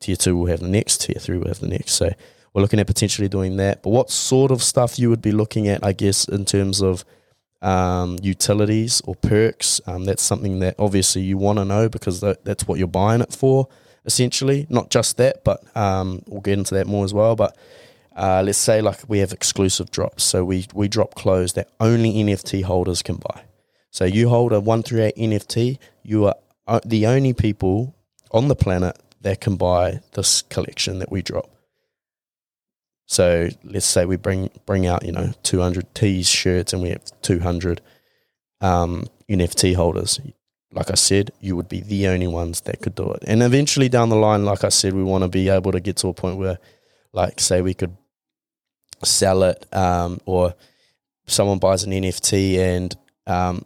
Tier 0.00 0.16
two 0.16 0.36
will 0.36 0.46
have 0.46 0.60
the 0.60 0.68
next. 0.68 1.02
Tier 1.02 1.18
three 1.18 1.38
will 1.38 1.48
have 1.48 1.60
the 1.60 1.68
next. 1.68 1.92
So 1.92 2.10
we're 2.52 2.62
looking 2.62 2.78
at 2.78 2.86
potentially 2.86 3.28
doing 3.28 3.56
that. 3.56 3.82
But 3.82 3.90
what 3.90 4.10
sort 4.10 4.50
of 4.50 4.62
stuff 4.62 4.98
you 4.98 5.08
would 5.08 5.22
be 5.22 5.32
looking 5.32 5.66
at, 5.66 5.84
I 5.84 5.92
guess, 5.92 6.28
in 6.28 6.44
terms 6.44 6.82
of 6.82 7.06
um, 7.62 8.18
utilities 8.22 9.00
or 9.06 9.14
perks? 9.14 9.80
Um, 9.86 10.04
that's 10.04 10.22
something 10.22 10.58
that 10.60 10.74
obviously 10.78 11.22
you 11.22 11.38
want 11.38 11.58
to 11.58 11.64
know 11.64 11.88
because 11.88 12.20
that, 12.20 12.44
that's 12.44 12.68
what 12.68 12.78
you're 12.78 12.88
buying 12.88 13.22
it 13.22 13.32
for, 13.32 13.68
essentially. 14.04 14.66
Not 14.68 14.90
just 14.90 15.16
that, 15.16 15.42
but 15.42 15.64
um, 15.74 16.22
we'll 16.26 16.42
get 16.42 16.58
into 16.58 16.74
that 16.74 16.86
more 16.86 17.04
as 17.04 17.14
well. 17.14 17.34
But 17.34 17.56
uh, 18.20 18.42
let's 18.44 18.58
say 18.58 18.82
like 18.82 19.00
we 19.08 19.20
have 19.20 19.32
exclusive 19.32 19.90
drops. 19.90 20.22
So 20.22 20.44
we, 20.44 20.66
we 20.74 20.88
drop 20.88 21.14
clothes 21.14 21.54
that 21.54 21.70
only 21.80 22.12
NFT 22.12 22.64
holders 22.64 23.02
can 23.02 23.16
buy. 23.16 23.44
So 23.90 24.04
you 24.04 24.28
hold 24.28 24.52
a 24.52 24.60
138 24.60 25.16
NFT, 25.16 25.78
you 26.02 26.26
are 26.26 26.34
uh, 26.66 26.80
the 26.84 27.06
only 27.06 27.32
people 27.32 27.94
on 28.30 28.48
the 28.48 28.54
planet 28.54 28.98
that 29.22 29.40
can 29.40 29.56
buy 29.56 30.00
this 30.12 30.42
collection 30.42 30.98
that 30.98 31.10
we 31.10 31.22
drop. 31.22 31.50
So 33.06 33.48
let's 33.64 33.86
say 33.86 34.04
we 34.04 34.16
bring 34.16 34.50
bring 34.66 34.86
out 34.86 35.04
you 35.04 35.12
know 35.12 35.32
200 35.42 35.94
tees, 35.94 36.28
shirts, 36.28 36.72
and 36.72 36.82
we 36.82 36.90
have 36.90 37.02
200 37.22 37.80
um, 38.60 39.06
NFT 39.28 39.74
holders. 39.74 40.20
Like 40.72 40.90
I 40.90 40.94
said, 40.94 41.32
you 41.40 41.56
would 41.56 41.68
be 41.68 41.80
the 41.80 42.06
only 42.06 42.28
ones 42.28 42.60
that 42.60 42.80
could 42.82 42.94
do 42.94 43.10
it. 43.12 43.24
And 43.26 43.42
eventually 43.42 43.88
down 43.88 44.10
the 44.10 44.16
line, 44.16 44.44
like 44.44 44.62
I 44.62 44.68
said, 44.68 44.92
we 44.92 45.02
want 45.02 45.24
to 45.24 45.28
be 45.28 45.48
able 45.48 45.72
to 45.72 45.80
get 45.80 45.96
to 45.96 46.08
a 46.08 46.14
point 46.14 46.36
where, 46.36 46.60
like, 47.12 47.40
say 47.40 47.60
we 47.60 47.74
could 47.74 47.96
sell 49.06 49.42
it, 49.44 49.66
um, 49.74 50.20
or 50.26 50.54
someone 51.26 51.58
buys 51.58 51.84
an 51.84 51.92
NFT 51.92 52.58
and 52.58 52.96
um, 53.26 53.64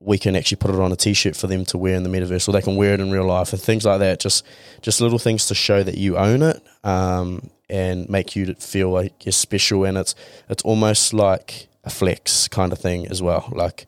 we 0.00 0.18
can 0.18 0.36
actually 0.36 0.56
put 0.56 0.70
it 0.70 0.80
on 0.80 0.92
a 0.92 0.96
t-shirt 0.96 1.34
for 1.36 1.46
them 1.46 1.64
to 1.66 1.78
wear 1.78 1.94
in 1.94 2.02
the 2.02 2.08
metaverse, 2.08 2.48
or 2.48 2.52
they 2.52 2.60
can 2.60 2.76
wear 2.76 2.94
it 2.94 3.00
in 3.00 3.10
real 3.10 3.24
life, 3.24 3.52
and 3.52 3.60
things 3.62 3.84
like 3.84 4.00
that. 4.00 4.20
Just 4.20 4.44
just 4.82 5.00
little 5.00 5.18
things 5.18 5.46
to 5.46 5.54
show 5.54 5.82
that 5.82 5.96
you 5.96 6.16
own 6.16 6.42
it 6.42 6.62
um, 6.84 7.50
and 7.70 8.08
make 8.08 8.36
you 8.36 8.54
feel 8.54 8.90
like 8.90 9.24
you're 9.24 9.32
special. 9.32 9.84
And 9.84 9.96
it's 9.96 10.14
it's 10.48 10.62
almost 10.62 11.14
like 11.14 11.68
a 11.84 11.90
flex 11.90 12.48
kind 12.48 12.72
of 12.72 12.78
thing 12.78 13.06
as 13.08 13.22
well. 13.22 13.48
Like 13.52 13.86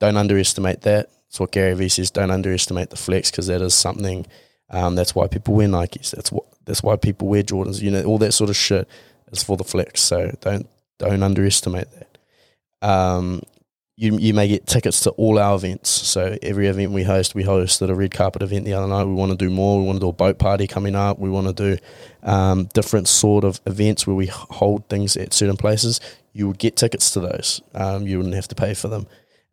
don't 0.00 0.16
underestimate 0.16 0.82
that. 0.82 1.10
it's 1.28 1.40
what 1.40 1.52
Gary 1.52 1.74
Vee 1.74 1.88
says. 1.88 2.10
Don't 2.10 2.30
underestimate 2.30 2.90
the 2.90 2.96
flex 2.96 3.30
because 3.30 3.46
that 3.46 3.62
is 3.62 3.74
something. 3.74 4.26
Um, 4.70 4.96
that's 4.96 5.14
why 5.14 5.28
people 5.28 5.54
wear 5.54 5.68
Nikes. 5.68 6.10
That's 6.10 6.30
what. 6.30 6.44
That's 6.66 6.82
why 6.82 6.96
people 6.96 7.28
wear 7.28 7.42
Jordans. 7.42 7.80
You 7.80 7.90
know 7.90 8.04
all 8.04 8.18
that 8.18 8.32
sort 8.32 8.50
of 8.50 8.56
shit 8.56 8.88
is 9.36 9.42
for 9.42 9.56
the 9.56 9.64
flex. 9.64 10.00
So 10.00 10.36
don't 10.40 10.68
don't 10.98 11.22
underestimate 11.22 11.88
that. 11.90 12.88
Um, 12.88 13.42
you 13.96 14.18
you 14.18 14.34
may 14.34 14.48
get 14.48 14.66
tickets 14.66 15.00
to 15.00 15.10
all 15.10 15.38
our 15.38 15.54
events. 15.54 15.88
So 15.88 16.36
every 16.42 16.66
event 16.66 16.92
we 16.92 17.04
host, 17.04 17.34
we 17.34 17.44
hosted 17.44 17.90
a 17.90 17.94
red 17.94 18.12
carpet 18.12 18.42
event 18.42 18.64
the 18.64 18.72
other 18.72 18.88
night. 18.88 19.04
We 19.04 19.14
want 19.14 19.30
to 19.30 19.38
do 19.38 19.50
more. 19.50 19.80
We 19.80 19.86
want 19.86 19.96
to 19.96 20.00
do 20.00 20.08
a 20.08 20.12
boat 20.12 20.38
party 20.38 20.66
coming 20.66 20.96
up. 20.96 21.18
We 21.18 21.30
want 21.30 21.46
to 21.46 21.52
do 21.52 21.82
um, 22.22 22.64
different 22.74 23.08
sort 23.08 23.44
of 23.44 23.60
events 23.66 24.06
where 24.06 24.16
we 24.16 24.26
hold 24.26 24.88
things 24.88 25.16
at 25.16 25.32
certain 25.32 25.56
places. 25.56 26.00
You 26.32 26.48
would 26.48 26.58
get 26.58 26.76
tickets 26.76 27.10
to 27.10 27.20
those. 27.20 27.60
Um, 27.74 28.06
you 28.06 28.16
wouldn't 28.16 28.34
have 28.34 28.48
to 28.48 28.56
pay 28.56 28.74
for 28.74 28.88
them. 28.88 29.06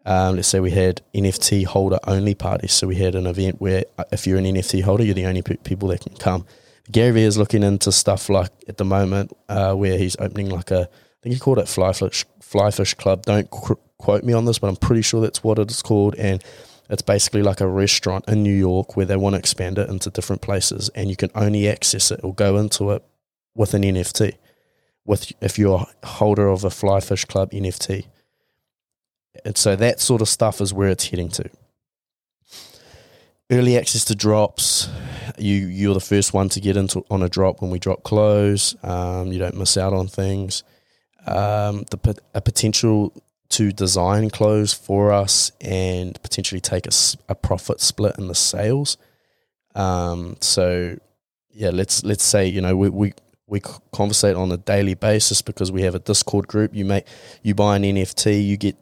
Um, 0.03 0.35
let's 0.35 0.47
say 0.47 0.59
we 0.59 0.71
had 0.71 1.01
NFT 1.13 1.65
holder 1.65 1.99
only 2.07 2.33
parties. 2.33 2.73
So 2.73 2.87
we 2.87 2.95
had 2.95 3.13
an 3.13 3.27
event 3.27 3.61
where 3.61 3.85
uh, 3.99 4.05
if 4.11 4.25
you're 4.25 4.39
an 4.39 4.45
NFT 4.45 4.81
holder, 4.81 5.03
you're 5.03 5.13
the 5.13 5.27
only 5.27 5.43
pe- 5.43 5.57
people 5.57 5.89
that 5.89 6.01
can 6.01 6.15
come. 6.15 6.45
Gary 6.89 7.11
Vee 7.11 7.23
is 7.23 7.37
looking 7.37 7.63
into 7.63 7.91
stuff 7.91 8.29
like 8.29 8.51
at 8.67 8.77
the 8.77 8.85
moment 8.85 9.31
uh, 9.49 9.73
where 9.73 9.97
he's 9.97 10.15
opening 10.19 10.49
like 10.49 10.71
a, 10.71 10.81
I 10.81 11.19
think 11.21 11.33
he 11.33 11.39
called 11.39 11.59
it 11.59 11.65
Flyfish, 11.65 12.25
Flyfish 12.41 12.97
Club. 12.97 13.23
Don't 13.25 13.49
cr- 13.49 13.73
quote 13.97 14.23
me 14.23 14.33
on 14.33 14.45
this, 14.45 14.59
but 14.59 14.67
I'm 14.67 14.75
pretty 14.75 15.01
sure 15.01 15.21
that's 15.21 15.43
what 15.43 15.59
it's 15.59 15.81
called. 15.81 16.15
And 16.15 16.43
it's 16.89 17.01
basically 17.01 17.43
like 17.43 17.61
a 17.61 17.67
restaurant 17.67 18.25
in 18.27 18.43
New 18.43 18.55
York 18.55 18.97
where 18.97 19.05
they 19.05 19.15
want 19.15 19.35
to 19.35 19.39
expand 19.39 19.77
it 19.77 19.89
into 19.89 20.09
different 20.09 20.41
places, 20.41 20.89
and 20.95 21.09
you 21.09 21.15
can 21.15 21.29
only 21.35 21.69
access 21.69 22.11
it 22.11 22.19
or 22.23 22.33
go 22.33 22.57
into 22.57 22.91
it 22.91 23.03
with 23.55 23.73
an 23.73 23.83
NFT. 23.83 24.37
With 25.05 25.31
if 25.41 25.57
you're 25.57 25.87
a 26.01 26.07
holder 26.07 26.47
of 26.49 26.63
a 26.63 26.69
Flyfish 26.69 27.27
Club 27.27 27.51
NFT, 27.51 28.07
and 29.45 29.57
so 29.57 29.75
that 29.75 29.99
sort 29.99 30.21
of 30.21 30.27
stuff 30.29 30.59
is 30.61 30.73
where 30.73 30.89
it's 30.89 31.07
heading 31.07 31.29
to. 31.29 31.49
Early 33.51 33.77
access 33.77 34.05
to 34.05 34.15
drops, 34.15 34.89
you 35.37 35.55
you're 35.55 35.93
the 35.93 35.99
first 35.99 36.33
one 36.33 36.47
to 36.49 36.61
get 36.61 36.77
into 36.77 37.03
on 37.11 37.21
a 37.21 37.27
drop 37.27 37.61
when 37.61 37.69
we 37.69 37.79
drop 37.79 38.03
close. 38.03 38.75
Um, 38.81 39.33
you 39.33 39.39
don't 39.39 39.57
miss 39.57 39.75
out 39.75 39.91
on 39.91 40.07
things. 40.07 40.63
Um, 41.27 41.83
the 41.91 42.17
a 42.33 42.39
potential 42.39 43.13
to 43.49 43.73
design 43.73 44.29
clothes 44.29 44.73
for 44.73 45.11
us 45.11 45.51
and 45.59 46.21
potentially 46.23 46.61
take 46.61 46.87
a, 46.87 46.91
a 47.27 47.35
profit 47.35 47.81
split 47.81 48.17
in 48.17 48.27
the 48.29 48.35
sales. 48.35 48.97
Um, 49.75 50.37
so 50.39 50.97
yeah, 51.49 51.71
let's 51.71 52.05
let's 52.05 52.23
say 52.23 52.47
you 52.47 52.61
know 52.61 52.77
we 52.77 52.87
we 52.87 53.13
we 53.47 53.59
conversate 53.91 54.37
on 54.37 54.49
a 54.53 54.57
daily 54.57 54.93
basis 54.93 55.41
because 55.41 55.73
we 55.73 55.81
have 55.81 55.93
a 55.93 55.99
Discord 55.99 56.47
group. 56.47 56.73
You 56.73 56.85
make 56.85 57.05
you 57.43 57.53
buy 57.53 57.75
an 57.75 57.83
NFT, 57.83 58.45
you 58.45 58.55
get 58.55 58.77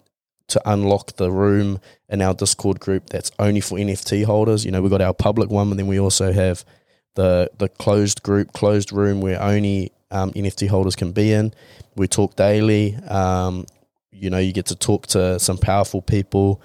to 0.50 0.62
unlock 0.66 1.16
the 1.16 1.32
room 1.32 1.80
in 2.10 2.22
our 2.22 2.34
Discord 2.34 2.80
group 2.80 3.08
that's 3.08 3.32
only 3.40 3.62
for 3.62 3.78
NFT 3.78 4.26
holders. 4.26 4.66
You 4.66 4.72
know, 4.72 4.82
we've 4.82 4.92
got 4.92 5.02
our 5.02 5.14
public 5.14 5.50
one, 5.50 5.70
but 5.70 5.78
then 5.78 5.88
we 5.88 6.00
also 6.00 6.32
have 6.32 6.66
the 7.16 7.50
the 7.58 7.70
closed 7.70 8.24
group, 8.24 8.54
closed 8.54 8.92
room 8.92 9.22
where 9.22 9.42
only 9.42 9.92
um, 10.12 10.32
NFT 10.32 10.68
holders 10.68 10.96
can 10.96 11.12
be 11.12 11.34
in. 11.34 11.54
We 11.96 12.08
talk 12.08 12.36
daily. 12.36 12.96
Um, 13.08 13.66
you 14.12 14.30
know, 14.30 14.38
you 14.38 14.52
get 14.52 14.68
to 14.68 14.76
talk 14.76 15.08
to 15.08 15.40
some 15.40 15.58
powerful 15.58 16.02
people. 16.02 16.62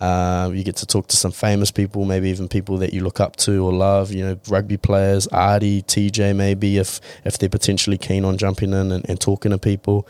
Uh, 0.00 0.50
you 0.54 0.64
get 0.64 0.76
to 0.76 0.86
talk 0.86 1.08
to 1.08 1.16
some 1.16 1.30
famous 1.30 1.70
people, 1.70 2.06
maybe 2.06 2.30
even 2.30 2.48
people 2.48 2.78
that 2.78 2.94
you 2.94 3.02
look 3.02 3.20
up 3.20 3.36
to 3.36 3.64
or 3.64 3.72
love. 3.72 4.10
You 4.10 4.24
know, 4.24 4.40
rugby 4.48 4.78
players, 4.78 5.26
Ardie, 5.28 5.84
TJ, 5.84 6.34
maybe 6.34 6.78
if 6.78 7.00
if 7.24 7.38
they're 7.38 7.50
potentially 7.50 7.98
keen 7.98 8.24
on 8.24 8.38
jumping 8.38 8.72
in 8.72 8.92
and, 8.92 9.08
and 9.08 9.20
talking 9.20 9.50
to 9.50 9.58
people. 9.58 10.08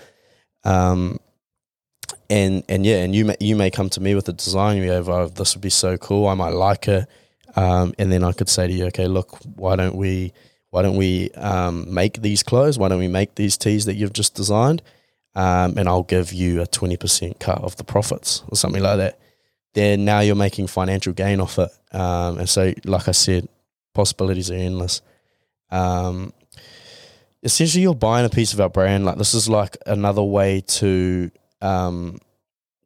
Um, 0.65 1.19
and 2.31 2.65
and 2.69 2.87
yeah, 2.87 3.03
and 3.03 3.15
you 3.15 3.27
may, 3.27 3.37
you 3.41 3.57
may 3.57 3.71
come 3.71 3.91
to 3.91 4.01
me 4.01 4.15
with 4.15 4.29
a 4.29 4.33
design. 4.33 4.79
You 4.79 4.87
go, 4.87 5.05
oh, 5.13 5.29
this 5.29 5.55
would 5.55 5.63
be 5.63 5.71
so 5.71 5.99
cool. 5.99 6.29
I 6.29 6.35
might 6.35 6.55
like 6.55 6.89
it. 6.89 7.07
Um, 7.57 7.93
and 7.99 8.11
then 8.11 8.25
I 8.25 8.33
could 8.33 8.49
say 8.49 8.69
to 8.69 8.73
you, 8.73 8.87
okay, 8.87 9.09
look, 9.09 9.39
why 9.57 9.77
don't 9.77 9.97
we 9.97 10.33
why 10.71 10.83
don't 10.83 10.97
we 10.97 11.31
um, 11.33 11.93
make 11.93 12.23
these 12.23 12.43
clothes? 12.43 12.79
Why 12.79 12.89
don't 12.89 13.01
we 13.01 13.09
make 13.09 13.35
these 13.35 13.59
tees 13.59 13.85
that 13.85 13.97
you've 13.97 14.13
just 14.13 14.35
designed? 14.35 14.83
um, 15.35 15.79
and 15.79 15.89
I'll 15.89 16.03
give 16.03 16.33
you 16.33 16.61
a 16.61 16.67
20% 16.67 17.39
cut 17.39 17.59
of 17.59 17.77
the 17.77 17.85
profits 17.85 18.43
or 18.49 18.57
something 18.57 18.83
like 18.83 18.97
that. 18.99 19.19
Then 19.75 20.05
now 20.05 20.21
you're 20.21 20.35
making 20.35 20.67
financial 20.67 21.13
gain 21.13 21.41
off 21.41 21.59
it. 21.59 21.71
Um, 21.93 22.39
and 22.39 22.49
so, 22.49 22.73
like 22.85 23.07
I 23.07 23.13
said, 23.13 23.49
possibilities 23.95 24.51
are 24.51 24.55
endless. 24.55 25.01
Um, 25.71 26.33
essentially, 27.43 27.83
you're 27.83 27.95
buying 27.95 28.27
a 28.27 28.31
piece 28.31 28.53
of 28.53 28.61
our 28.61 28.69
brand. 28.69 29.05
Like 29.05 29.19
this 29.19 29.35
is 29.35 29.49
like 29.49 29.77
another 29.87 30.23
way 30.23 30.63
to 30.63 31.31
um, 31.61 32.19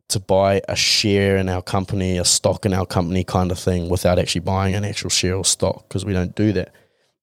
to 0.08 0.20
buy 0.20 0.60
a 0.68 0.76
share 0.76 1.36
in 1.36 1.48
our 1.48 1.62
company, 1.62 2.18
a 2.18 2.24
stock 2.24 2.66
in 2.66 2.72
our 2.72 2.86
company, 2.86 3.24
kind 3.24 3.50
of 3.50 3.58
thing, 3.58 3.88
without 3.88 4.18
actually 4.18 4.42
buying 4.42 4.74
an 4.74 4.84
actual 4.84 5.10
share 5.10 5.36
or 5.36 5.44
stock 5.44 5.88
because 5.88 6.04
we 6.04 6.12
don't 6.12 6.34
do 6.34 6.52
that. 6.52 6.72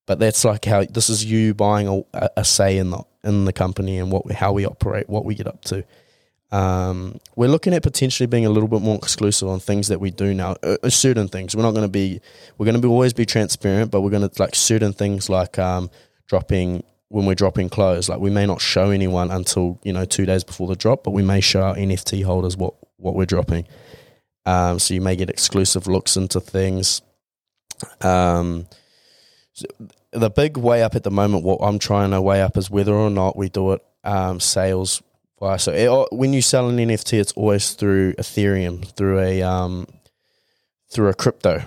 But 0.05 0.19
that's 0.19 0.43
like 0.43 0.65
how 0.65 0.83
this 0.83 1.09
is 1.09 1.23
you 1.23 1.53
buying 1.53 2.05
a, 2.13 2.29
a 2.37 2.43
say 2.43 2.77
in 2.77 2.89
the 2.89 3.03
in 3.23 3.45
the 3.45 3.53
company 3.53 3.99
and 3.99 4.11
what 4.11 4.29
how 4.31 4.51
we 4.51 4.65
operate, 4.65 5.09
what 5.09 5.25
we 5.25 5.35
get 5.35 5.47
up 5.47 5.63
to. 5.65 5.85
Um, 6.51 7.21
we're 7.37 7.47
looking 7.47 7.73
at 7.73 7.81
potentially 7.81 8.27
being 8.27 8.45
a 8.45 8.49
little 8.49 8.67
bit 8.67 8.81
more 8.81 8.97
exclusive 8.97 9.47
on 9.47 9.61
things 9.61 9.87
that 9.87 10.01
we 10.01 10.11
do 10.11 10.33
now. 10.33 10.57
Uh, 10.61 10.75
uh 10.83 10.89
certain 10.89 11.29
things 11.29 11.55
we're 11.55 11.63
not 11.63 11.71
going 11.71 11.85
to 11.85 11.91
be. 11.91 12.19
We're 12.57 12.65
going 12.65 12.75
to 12.75 12.81
be 12.81 12.89
always 12.89 13.13
be 13.13 13.25
transparent, 13.25 13.91
but 13.91 14.01
we're 14.01 14.09
going 14.09 14.27
to 14.27 14.41
like 14.41 14.55
certain 14.55 14.91
things 14.91 15.29
like 15.29 15.57
um, 15.57 15.89
dropping 16.27 16.83
when 17.11 17.25
we're 17.25 17.35
dropping 17.35 17.69
clothes. 17.69 18.07
Like 18.07 18.19
we 18.19 18.29
may 18.29 18.45
not 18.45 18.61
show 18.61 18.89
anyone 18.89 19.31
until 19.31 19.79
you 19.83 19.93
know 19.93 20.05
two 20.05 20.25
days 20.25 20.43
before 20.43 20.67
the 20.67 20.75
drop, 20.75 21.03
but 21.03 21.11
we 21.11 21.21
may 21.21 21.41
show 21.41 21.61
our 21.61 21.75
NFT 21.75 22.23
holders 22.23 22.55
what 22.55 22.73
what 22.97 23.15
we're 23.15 23.25
dropping. 23.25 23.67
Um, 24.45 24.79
so 24.79 24.93
you 24.93 25.01
may 25.01 25.15
get 25.15 25.29
exclusive 25.29 25.87
looks 25.87 26.15
into 26.15 26.39
things. 26.39 27.01
Um, 27.99 28.67
the 30.11 30.29
big 30.29 30.57
way 30.57 30.83
up 30.83 30.95
at 30.95 31.03
the 31.03 31.11
moment, 31.11 31.43
what 31.43 31.59
I'm 31.61 31.79
trying 31.79 32.11
to 32.11 32.21
weigh 32.21 32.41
up 32.41 32.57
is 32.57 32.71
whether 32.71 32.93
or 32.93 33.09
not 33.09 33.35
we 33.35 33.49
do 33.49 33.73
it 33.73 33.81
um, 34.03 34.39
sales 34.39 35.03
wise. 35.39 35.63
So 35.63 35.73
it, 35.73 36.15
when 36.15 36.33
you 36.33 36.41
sell 36.41 36.69
an 36.69 36.77
NFT, 36.77 37.19
it's 37.19 37.33
always 37.33 37.73
through 37.73 38.13
Ethereum, 38.13 38.85
through 38.95 39.19
a 39.19 39.41
um, 39.41 39.85
through 40.89 41.09
a 41.09 41.13
crypto, 41.13 41.61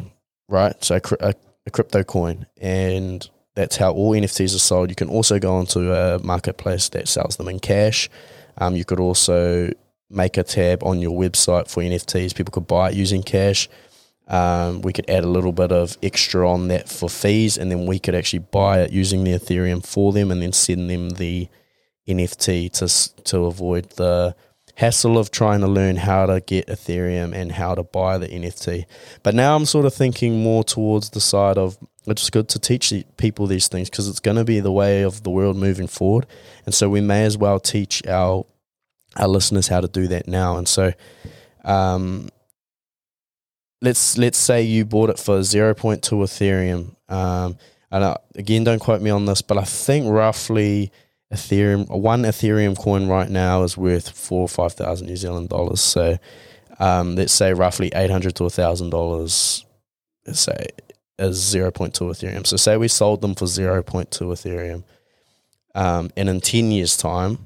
right? 0.48 0.82
So 0.82 0.98
a, 1.20 1.34
a 1.66 1.70
crypto 1.70 2.02
coin, 2.02 2.46
and 2.60 3.28
that's 3.54 3.76
how 3.76 3.92
all 3.92 4.12
NFTs 4.12 4.54
are 4.54 4.58
sold. 4.58 4.90
You 4.90 4.96
can 4.96 5.08
also 5.08 5.38
go 5.38 5.54
onto 5.54 5.92
a 5.92 6.18
marketplace 6.20 6.88
that 6.90 7.08
sells 7.08 7.37
them 7.37 7.49
in 7.49 7.61
cash. 7.61 8.11
Um, 8.58 8.76
you 8.76 8.84
could 8.84 9.00
also 9.00 9.70
make 10.11 10.37
a 10.37 10.42
tab 10.42 10.82
on 10.82 11.00
your 11.00 11.18
website 11.18 11.68
for 11.68 11.82
NFTs. 11.82 12.34
People 12.34 12.52
could 12.52 12.66
buy 12.66 12.90
it 12.90 12.94
using 12.94 13.23
cash. 13.23 13.68
Um, 14.26 14.80
we 14.80 14.92
could 14.92 15.08
add 15.08 15.25
a 15.25 15.28
little 15.28 15.52
bit 15.52 15.70
of 15.70 15.99
extra 16.02 16.50
on 16.50 16.68
that 16.68 16.88
for 16.88 17.08
fees, 17.08 17.58
and 17.58 17.70
then 17.70 17.87
we 17.87 17.99
could 17.99 18.14
actually 18.14 18.38
buy 18.38 18.80
it 18.80 18.92
using 18.92 19.23
the 19.23 19.32
Ethereum 19.32 19.84
for 19.84 20.12
them, 20.12 20.30
and 20.30 20.40
then 20.40 20.52
send 20.52 20.88
them 20.88 21.11
the 21.11 21.49
NFT 22.08 22.73
to 22.73 23.23
to 23.25 23.44
avoid 23.44 23.90
the 23.90 24.34
hassle 24.76 25.18
of 25.18 25.30
trying 25.30 25.60
to 25.60 25.68
learn 25.68 25.96
how 25.96 26.26
to 26.26 26.40
get 26.40 26.66
Ethereum 26.66 27.32
and 27.32 27.52
how 27.52 27.74
to 27.74 27.82
buy 27.82 28.18
the 28.18 28.28
NFT. 28.28 28.86
But 29.22 29.34
now 29.34 29.54
I'm 29.54 29.66
sort 29.66 29.86
of 29.86 29.94
thinking 29.94 30.42
more 30.42 30.64
towards 30.64 31.10
the 31.10 31.20
side 31.20 31.58
of 31.58 31.78
it's 32.06 32.28
good 32.30 32.48
to 32.50 32.58
teach 32.58 32.92
people 33.16 33.46
these 33.46 33.68
things 33.68 33.88
because 33.88 34.08
it's 34.08 34.20
going 34.20 34.36
to 34.36 34.44
be 34.44 34.60
the 34.60 34.72
way 34.72 35.02
of 35.02 35.22
the 35.22 35.30
world 35.30 35.56
moving 35.56 35.86
forward, 35.86 36.26
and 36.66 36.74
so 36.74 36.88
we 36.88 37.00
may 37.00 37.24
as 37.24 37.38
well 37.38 37.58
teach 37.58 38.06
our 38.06 38.44
our 39.16 39.28
listeners 39.28 39.68
how 39.68 39.80
to 39.80 39.88
do 39.88 40.08
that 40.08 40.28
now. 40.28 40.56
And 40.56 40.68
so, 40.68 40.92
um, 41.64 42.28
let's 43.80 44.18
let's 44.18 44.38
say 44.38 44.62
you 44.62 44.84
bought 44.84 45.10
it 45.10 45.18
for 45.18 45.38
0.2 45.38 46.00
Ethereum. 46.00 46.94
Um, 47.08 47.56
and 47.90 48.04
uh, 48.04 48.16
again, 48.34 48.64
don't 48.64 48.80
quote 48.80 49.00
me 49.00 49.10
on 49.10 49.24
this, 49.24 49.40
but 49.40 49.56
I 49.56 49.64
think 49.64 50.06
roughly 50.08 50.90
Ethereum, 51.34 51.88
one 51.90 52.22
Ethereum 52.22 52.78
coin 52.78 53.08
right 53.08 53.28
now 53.28 53.62
is 53.64 53.76
worth 53.76 54.10
four 54.10 54.42
or 54.42 54.48
five 54.48 54.72
thousand 54.72 55.08
New 55.08 55.16
Zealand 55.16 55.48
dollars. 55.48 55.80
So 55.80 56.18
um, 56.78 57.16
let's 57.16 57.32
say 57.32 57.52
roughly 57.52 57.90
eight 57.94 58.10
hundred 58.10 58.36
to 58.36 58.48
thousand 58.48 58.90
dollars. 58.90 59.64
Say 60.32 60.68
is 61.18 61.38
0.2 61.38 61.92
Ethereum. 61.92 62.46
So 62.46 62.56
say 62.56 62.76
we 62.76 62.88
sold 62.88 63.20
them 63.20 63.34
for 63.34 63.44
0.2 63.44 63.84
Ethereum, 64.08 64.82
um, 65.74 66.10
and 66.16 66.28
in 66.28 66.40
ten 66.40 66.70
years' 66.70 66.96
time, 66.96 67.38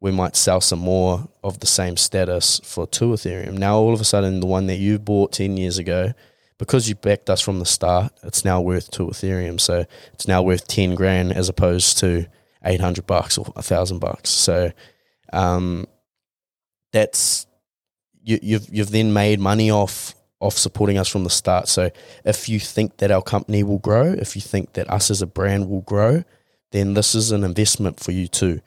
we 0.00 0.10
might 0.10 0.34
sell 0.34 0.60
some 0.60 0.78
more 0.78 1.28
of 1.44 1.60
the 1.60 1.66
same 1.66 1.96
status 1.96 2.60
for 2.64 2.86
two 2.86 3.10
Ethereum. 3.10 3.58
Now, 3.58 3.76
all 3.76 3.92
of 3.92 4.00
a 4.00 4.04
sudden, 4.04 4.40
the 4.40 4.46
one 4.46 4.66
that 4.66 4.76
you 4.76 4.98
bought 4.98 5.32
10 5.32 5.56
years 5.58 5.76
ago, 5.78 6.14
because 6.58 6.88
you 6.88 6.94
backed 6.94 7.28
us 7.28 7.40
from 7.40 7.58
the 7.58 7.66
start, 7.66 8.12
it's 8.22 8.44
now 8.44 8.60
worth 8.60 8.90
two 8.90 9.06
Ethereum. 9.08 9.60
So 9.60 9.84
it's 10.14 10.26
now 10.26 10.42
worth 10.42 10.66
10 10.66 10.94
grand 10.94 11.32
as 11.32 11.48
opposed 11.48 11.98
to 11.98 12.26
800 12.64 13.06
bucks 13.06 13.38
or 13.38 13.52
a 13.56 13.62
thousand 13.62 13.98
bucks. 13.98 14.30
So, 14.30 14.72
um, 15.32 15.86
that's, 16.92 17.46
you, 18.22 18.38
you've, 18.42 18.68
you've 18.70 18.90
then 18.90 19.12
made 19.12 19.40
money 19.40 19.70
off, 19.70 20.14
off 20.40 20.56
supporting 20.56 20.98
us 20.98 21.08
from 21.08 21.24
the 21.24 21.30
start. 21.30 21.68
So 21.68 21.90
if 22.24 22.48
you 22.48 22.58
think 22.58 22.96
that 22.98 23.10
our 23.10 23.22
company 23.22 23.62
will 23.62 23.78
grow, 23.78 24.04
if 24.04 24.34
you 24.34 24.42
think 24.42 24.72
that 24.72 24.90
us 24.90 25.10
as 25.10 25.22
a 25.22 25.26
brand 25.26 25.68
will 25.68 25.82
grow, 25.82 26.24
then 26.72 26.94
this 26.94 27.14
is 27.14 27.30
an 27.32 27.44
investment 27.44 28.00
for 28.00 28.12
you 28.12 28.26
too 28.26 28.60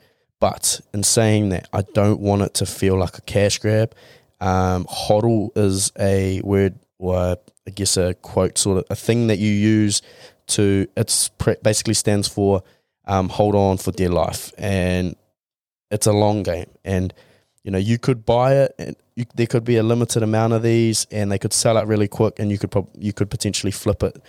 but 0.44 0.78
in 0.92 1.02
saying 1.02 1.48
that, 1.48 1.70
I 1.72 1.80
don't 1.94 2.20
want 2.20 2.42
it 2.42 2.52
to 2.54 2.66
feel 2.66 2.98
like 2.98 3.16
a 3.16 3.22
cash 3.22 3.58
grab. 3.58 3.94
Um, 4.42 4.84
hodl 4.84 5.56
is 5.56 5.90
a 5.98 6.42
word, 6.42 6.78
or 6.98 7.38
I 7.66 7.70
guess 7.70 7.96
a 7.96 8.12
quote, 8.12 8.58
sort 8.58 8.76
of 8.76 8.84
a 8.90 8.94
thing 8.94 9.28
that 9.28 9.38
you 9.38 9.50
use 9.50 10.02
to. 10.48 10.86
It's 10.98 11.30
basically 11.62 11.94
stands 11.94 12.28
for 12.28 12.62
um, 13.06 13.28
hold 13.28 13.54
on 13.54 13.78
for 13.78 13.92
dear 13.92 14.10
life, 14.10 14.52
and 14.58 15.16
it's 15.90 16.06
a 16.06 16.12
long 16.12 16.42
game. 16.42 16.70
And 16.84 17.12
you 17.62 17.70
know, 17.70 17.78
you 17.78 17.98
could 17.98 18.26
buy 18.26 18.54
it 18.56 18.98
you, 19.16 19.26
there 19.34 19.46
could 19.46 19.64
be 19.64 19.76
a 19.76 19.82
limited 19.82 20.22
amount 20.22 20.52
of 20.52 20.62
these, 20.62 21.06
and 21.10 21.30
they 21.30 21.38
could 21.38 21.52
sell 21.52 21.76
out 21.76 21.86
really 21.86 22.08
quick, 22.08 22.38
and 22.38 22.50
you 22.50 22.58
could 22.58 22.70
prob- 22.70 22.90
you 22.98 23.12
could 23.12 23.30
potentially 23.30 23.70
flip 23.70 24.02
it 24.02 24.20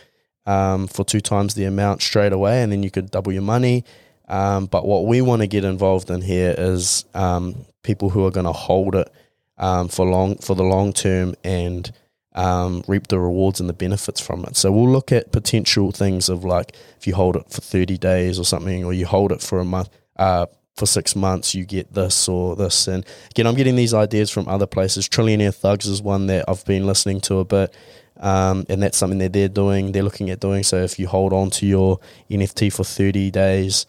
um, 0.45 0.87
for 0.87 1.03
two 1.03 1.21
times 1.21 1.55
the 1.55 1.65
amount 1.65 2.01
straight 2.01 2.33
away, 2.33 2.61
and 2.61 2.71
then 2.71 2.83
you 2.83 2.91
could 2.91 3.11
double 3.11 3.31
your 3.31 3.41
money. 3.41 3.83
Um, 4.27 4.65
but 4.65 4.85
what 4.85 5.05
we 5.05 5.21
want 5.21 5.41
to 5.41 5.47
get 5.47 5.63
involved 5.63 6.09
in 6.09 6.21
here 6.21 6.55
is 6.57 7.05
um, 7.13 7.65
people 7.83 8.09
who 8.09 8.25
are 8.25 8.31
going 8.31 8.45
to 8.45 8.51
hold 8.51 8.95
it 8.95 9.11
um, 9.57 9.87
for 9.87 10.05
long 10.05 10.37
for 10.37 10.55
the 10.55 10.63
long 10.63 10.93
term 10.93 11.35
and 11.43 11.91
um, 12.35 12.83
reap 12.87 13.07
the 13.07 13.19
rewards 13.19 13.59
and 13.59 13.67
the 13.67 13.73
benefits 13.73 14.21
from 14.21 14.45
it. 14.45 14.55
So 14.55 14.71
we'll 14.71 14.89
look 14.89 15.11
at 15.11 15.31
potential 15.31 15.91
things 15.91 16.29
of 16.29 16.43
like 16.43 16.75
if 16.97 17.07
you 17.07 17.15
hold 17.15 17.35
it 17.35 17.49
for 17.49 17.61
thirty 17.61 17.97
days 17.97 18.37
or 18.39 18.45
something, 18.45 18.83
or 18.83 18.93
you 18.93 19.05
hold 19.05 19.31
it 19.31 19.41
for 19.41 19.59
a 19.59 19.65
month. 19.65 19.89
Uh, 20.15 20.45
for 20.75 20.85
six 20.85 21.15
months, 21.15 21.55
you 21.55 21.65
get 21.65 21.93
this 21.93 22.27
or 22.27 22.55
this. 22.55 22.87
And 22.87 23.05
again, 23.31 23.47
I'm 23.47 23.55
getting 23.55 23.77
these 23.77 23.93
ideas 23.93 24.29
from 24.29 24.49
other 24.49 24.67
places. 24.67 25.07
Trillionaire 25.07 25.55
Thugs 25.55 25.87
is 25.87 26.01
one 26.01 26.27
that 26.27 26.45
I've 26.49 26.65
been 26.65 26.85
listening 26.85 27.21
to 27.21 27.39
a 27.39 27.45
bit. 27.45 27.73
Um, 28.17 28.65
and 28.69 28.81
that's 28.81 28.97
something 28.97 29.19
that 29.19 29.33
they're 29.33 29.49
doing, 29.49 29.91
they're 29.91 30.03
looking 30.03 30.29
at 30.29 30.39
doing. 30.39 30.63
So 30.63 30.77
if 30.77 30.99
you 30.99 31.07
hold 31.07 31.33
on 31.33 31.49
to 31.51 31.65
your 31.65 31.99
NFT 32.29 32.71
for 32.73 32.83
30 32.83 33.31
days, 33.31 33.85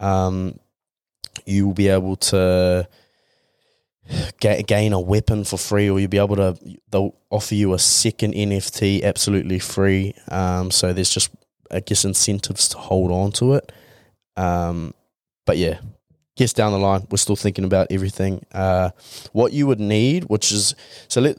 um, 0.00 0.58
you 1.46 1.66
will 1.66 1.74
be 1.74 1.88
able 1.88 2.16
to 2.16 2.88
ga- 4.40 4.62
gain 4.62 4.92
a 4.92 5.00
weapon 5.00 5.44
for 5.44 5.56
free, 5.56 5.88
or 5.88 5.98
you'll 5.98 6.08
be 6.08 6.18
able 6.18 6.36
to, 6.36 6.56
they'll 6.90 7.14
offer 7.30 7.54
you 7.54 7.74
a 7.74 7.78
second 7.78 8.34
NFT 8.34 9.02
absolutely 9.02 9.58
free. 9.58 10.14
Um, 10.28 10.70
so 10.70 10.92
there's 10.92 11.10
just, 11.10 11.30
I 11.70 11.80
guess, 11.80 12.04
incentives 12.04 12.68
to 12.68 12.78
hold 12.78 13.10
on 13.10 13.32
to 13.32 13.54
it. 13.54 13.72
Um, 14.36 14.94
but 15.46 15.56
yeah, 15.56 15.80
guess 16.36 16.52
down 16.52 16.72
the 16.72 16.78
line, 16.78 17.06
we're 17.10 17.18
still 17.18 17.36
thinking 17.36 17.64
about 17.64 17.88
everything. 17.90 18.46
Uh, 18.52 18.90
what 19.32 19.52
you 19.52 19.66
would 19.66 19.80
need, 19.80 20.24
which 20.24 20.52
is 20.52 20.74
so 21.08 21.20
let 21.20 21.38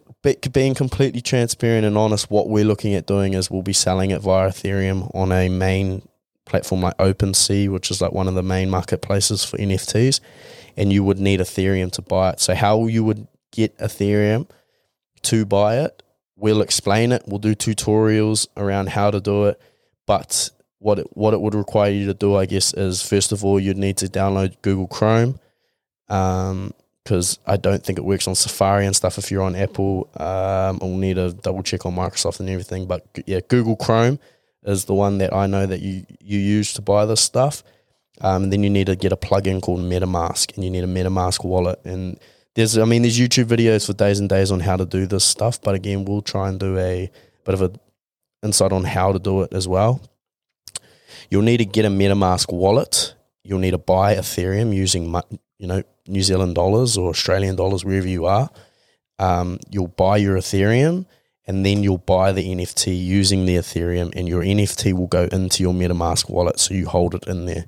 being 0.52 0.74
completely 0.74 1.22
transparent 1.22 1.86
and 1.86 1.98
honest, 1.98 2.30
what 2.30 2.50
we're 2.50 2.66
looking 2.66 2.94
at 2.94 3.08
doing 3.08 3.34
is 3.34 3.50
we'll 3.50 3.62
be 3.62 3.74
selling 3.74 4.12
it 4.12 4.22
via 4.22 4.50
Ethereum 4.50 5.10
on 5.16 5.32
a 5.32 5.48
main 5.48 6.02
platform 6.46 6.82
like 6.82 6.98
OpenSea, 6.98 7.70
which 7.70 7.90
is 7.90 8.02
like 8.02 8.12
one 8.12 8.28
of 8.28 8.36
the 8.36 8.44
main 8.44 8.70
marketplaces 8.70 9.46
for 9.46 9.58
NFTs, 9.58 10.20
and 10.78 10.92
you 10.94 11.04
would 11.04 11.20
need 11.20 11.40
Ethereum 11.40 11.92
to 11.94 12.02
buy 12.02 12.32
it. 12.32 12.40
So 12.40 12.56
how 12.56 12.88
you 12.88 13.04
would 13.04 13.28
get 13.52 13.78
Ethereum 13.78 14.50
to 15.24 15.46
buy 15.46 15.78
it, 15.78 16.04
we'll 16.36 16.62
explain 16.62 17.12
it. 17.12 17.24
We'll 17.28 17.40
do 17.40 17.56
tutorials 17.56 18.48
around 18.56 18.90
how 18.90 19.12
to 19.12 19.20
do 19.20 19.46
it, 19.46 19.62
but 20.06 20.50
what 20.80 21.00
it, 21.00 21.08
what 21.12 21.34
it 21.34 21.42
would 21.42 21.56
require 21.56 21.92
you 21.92 22.06
to 22.06 22.14
do, 22.14 22.36
I 22.36 22.46
guess, 22.46 22.74
is 22.74 23.02
first 23.02 23.32
of 23.32 23.44
all 23.44 23.60
you'd 23.60 23.78
need 23.78 23.98
to 23.98 24.08
download 24.08 24.56
Google 24.62 24.88
Chrome, 24.88 25.40
because 26.08 27.38
um, 27.38 27.44
I 27.46 27.58
don't 27.58 27.84
think 27.84 27.98
it 27.98 28.06
works 28.06 28.28
on 28.28 28.36
Safari 28.36 28.86
and 28.86 28.96
stuff. 28.96 29.18
If 29.18 29.30
you're 29.30 29.44
on 29.44 29.56
Apple, 29.56 30.10
um, 30.16 30.80
we'll 30.80 30.96
need 30.96 31.16
to 31.16 31.34
double 31.34 31.64
check 31.64 31.86
on 31.86 31.96
Microsoft 31.96 32.40
and 32.40 32.50
everything. 32.50 32.88
But 32.88 33.06
yeah, 33.26 33.42
Google 33.48 33.76
Chrome 33.76 34.20
is 34.64 34.86
the 34.86 34.94
one 34.94 35.18
that 35.18 35.34
I 35.34 35.48
know 35.48 35.66
that 35.66 35.82
you 35.82 36.06
you 36.22 36.40
use 36.40 36.74
to 36.74 36.82
buy 36.82 37.06
this 37.06 37.22
stuff. 37.22 37.64
Um, 38.22 38.50
then 38.50 38.64
you 38.64 38.70
need 38.70 38.88
to 38.88 38.96
get 38.96 39.12
a 39.12 39.18
plugin 39.18 39.62
called 39.62 39.80
MetaMask, 39.80 40.56
and 40.56 40.64
you 40.64 40.70
need 40.70 40.84
a 40.84 40.88
MetaMask 40.88 41.44
wallet. 41.44 41.80
And 41.86 42.20
there's, 42.56 42.78
I 42.78 42.86
mean, 42.86 43.02
there's 43.02 43.18
YouTube 43.18 43.46
videos 43.46 43.86
for 43.86 43.94
days 43.94 44.20
and 44.20 44.28
days 44.28 44.52
on 44.52 44.60
how 44.60 44.78
to 44.78 44.86
do 44.86 45.06
this 45.06 45.24
stuff. 45.24 45.62
But 45.62 45.76
again, 45.76 46.06
we'll 46.06 46.22
try 46.22 46.50
and 46.50 46.60
do 46.60 46.78
a 46.78 47.10
bit 47.46 47.54
of 47.54 47.62
a 47.62 47.72
insight 48.44 48.72
on 48.72 48.84
how 48.84 49.12
to 49.14 49.20
do 49.20 49.42
it 49.42 49.54
as 49.54 49.68
well. 49.68 50.02
You'll 51.30 51.44
need 51.44 51.58
to 51.58 51.66
get 51.66 51.86
a 51.86 51.90
MetaMask 51.90 52.52
wallet. 52.52 53.16
You'll 53.44 53.60
need 53.60 53.72
to 53.72 53.78
buy 53.78 54.16
Ethereum 54.16 54.76
using, 54.76 55.14
you 55.58 55.68
know, 55.68 55.84
New 56.08 56.24
Zealand 56.24 56.56
dollars 56.56 56.98
or 56.98 57.10
Australian 57.10 57.56
dollars, 57.56 57.86
wherever 57.86 58.08
you 58.08 58.26
are. 58.26 58.50
Um, 59.20 59.60
you'll 59.70 59.88
buy 59.88 60.18
your 60.18 60.38
Ethereum 60.38 61.06
and 61.50 61.66
then 61.66 61.82
you'll 61.82 61.98
buy 61.98 62.32
the 62.32 62.44
NFT 62.44 63.04
using 63.04 63.48
the 63.48 63.56
Ethereum, 63.56 64.14
and 64.16 64.30
your 64.30 64.44
NFT 64.44 64.94
will 64.94 65.08
go 65.08 65.24
into 65.32 65.64
your 65.64 65.74
MetaMask 65.74 66.30
wallet, 66.30 66.60
so 66.60 66.76
you 66.76 66.88
hold 66.88 67.16
it 67.16 67.26
in 67.26 67.48
there, 67.48 67.66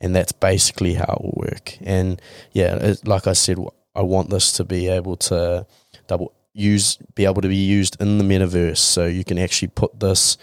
and 0.00 0.14
that's 0.14 0.32
basically 0.32 0.94
how 0.94 1.04
it 1.04 1.22
will 1.22 1.44
work. 1.50 1.76
And 1.82 2.20
yeah, 2.52 2.76
it, 2.76 3.06
like 3.06 3.26
I 3.26 3.32
said, 3.32 3.58
I 3.94 4.02
want 4.02 4.30
this 4.30 4.52
to 4.52 4.64
be 4.64 4.88
able 4.88 5.16
to 5.16 5.66
double 6.06 6.32
use, 6.52 6.98
be 7.14 7.24
able 7.24 7.42
to 7.42 7.48
be 7.48 7.56
used 7.56 8.00
in 8.00 8.18
the 8.18 8.24
metaverse, 8.24 8.78
so 8.78 9.06
you 9.06 9.24
can 9.24 9.38
actually 9.38 9.68
put 9.68 10.00
this 10.00 10.38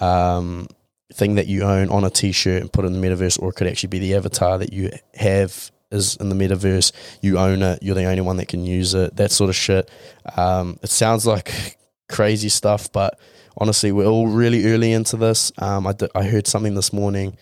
um, 0.00 0.66
thing 1.12 1.36
that 1.36 1.46
you 1.46 1.62
own 1.62 1.88
on 1.88 2.04
a 2.04 2.10
T-shirt 2.10 2.62
and 2.62 2.72
put 2.72 2.84
it 2.84 2.88
in 2.88 3.00
the 3.00 3.06
metaverse, 3.06 3.40
or 3.40 3.50
it 3.50 3.54
could 3.54 3.66
actually 3.66 3.88
be 3.88 3.98
the 3.98 4.14
avatar 4.14 4.58
that 4.58 4.72
you 4.72 4.90
have 5.14 5.70
is 5.90 6.16
in 6.16 6.28
the 6.28 6.34
metaverse. 6.34 6.92
You 7.22 7.38
own 7.38 7.62
it. 7.62 7.82
You're 7.82 7.94
the 7.94 8.04
only 8.04 8.20
one 8.20 8.36
that 8.38 8.48
can 8.48 8.64
use 8.64 8.94
it. 8.94 9.16
That 9.16 9.30
sort 9.30 9.50
of 9.50 9.56
shit. 9.56 9.90
Um, 10.36 10.78
it 10.82 10.90
sounds 10.90 11.26
like 11.26 11.78
crazy 12.08 12.48
stuff. 12.48 12.90
But 12.92 13.18
honestly, 13.56 13.92
we're 13.92 14.06
all 14.06 14.28
really 14.28 14.66
early 14.66 14.92
into 14.92 15.16
this. 15.16 15.52
Um, 15.58 15.86
I, 15.86 16.24
heard 16.24 16.46
something 16.46 16.74
this 16.74 16.92
morning 16.92 17.36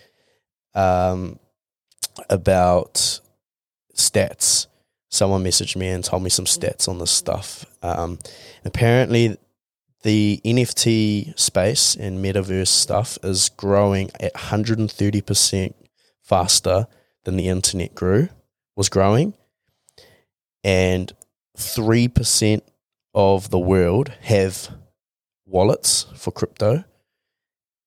um, 0.73 1.39
about 2.29 3.19
stats. 3.95 4.67
Someone 5.09 5.43
messaged 5.43 5.75
me 5.75 5.87
and 5.87 6.03
told 6.03 6.23
me 6.23 6.29
some 6.29 6.45
stats 6.45 6.87
on 6.89 6.99
this 6.99 7.11
stuff. 7.11 7.65
Um, 7.81 8.19
apparently, 8.63 9.37
the 10.03 10.41
NFT 10.43 11.37
space 11.39 11.95
and 11.95 12.23
metaverse 12.23 12.67
stuff 12.67 13.17
is 13.23 13.49
growing 13.49 14.11
at 14.19 14.33
130% 14.33 15.73
faster 16.21 16.87
than 17.23 17.37
the 17.37 17.47
internet 17.47 17.95
grew, 17.95 18.29
was 18.75 18.89
growing. 18.89 19.33
And 20.63 21.11
3% 21.57 22.61
of 23.13 23.49
the 23.49 23.59
world 23.59 24.09
have 24.21 24.69
wallets 25.45 26.05
for 26.15 26.31
crypto, 26.31 26.83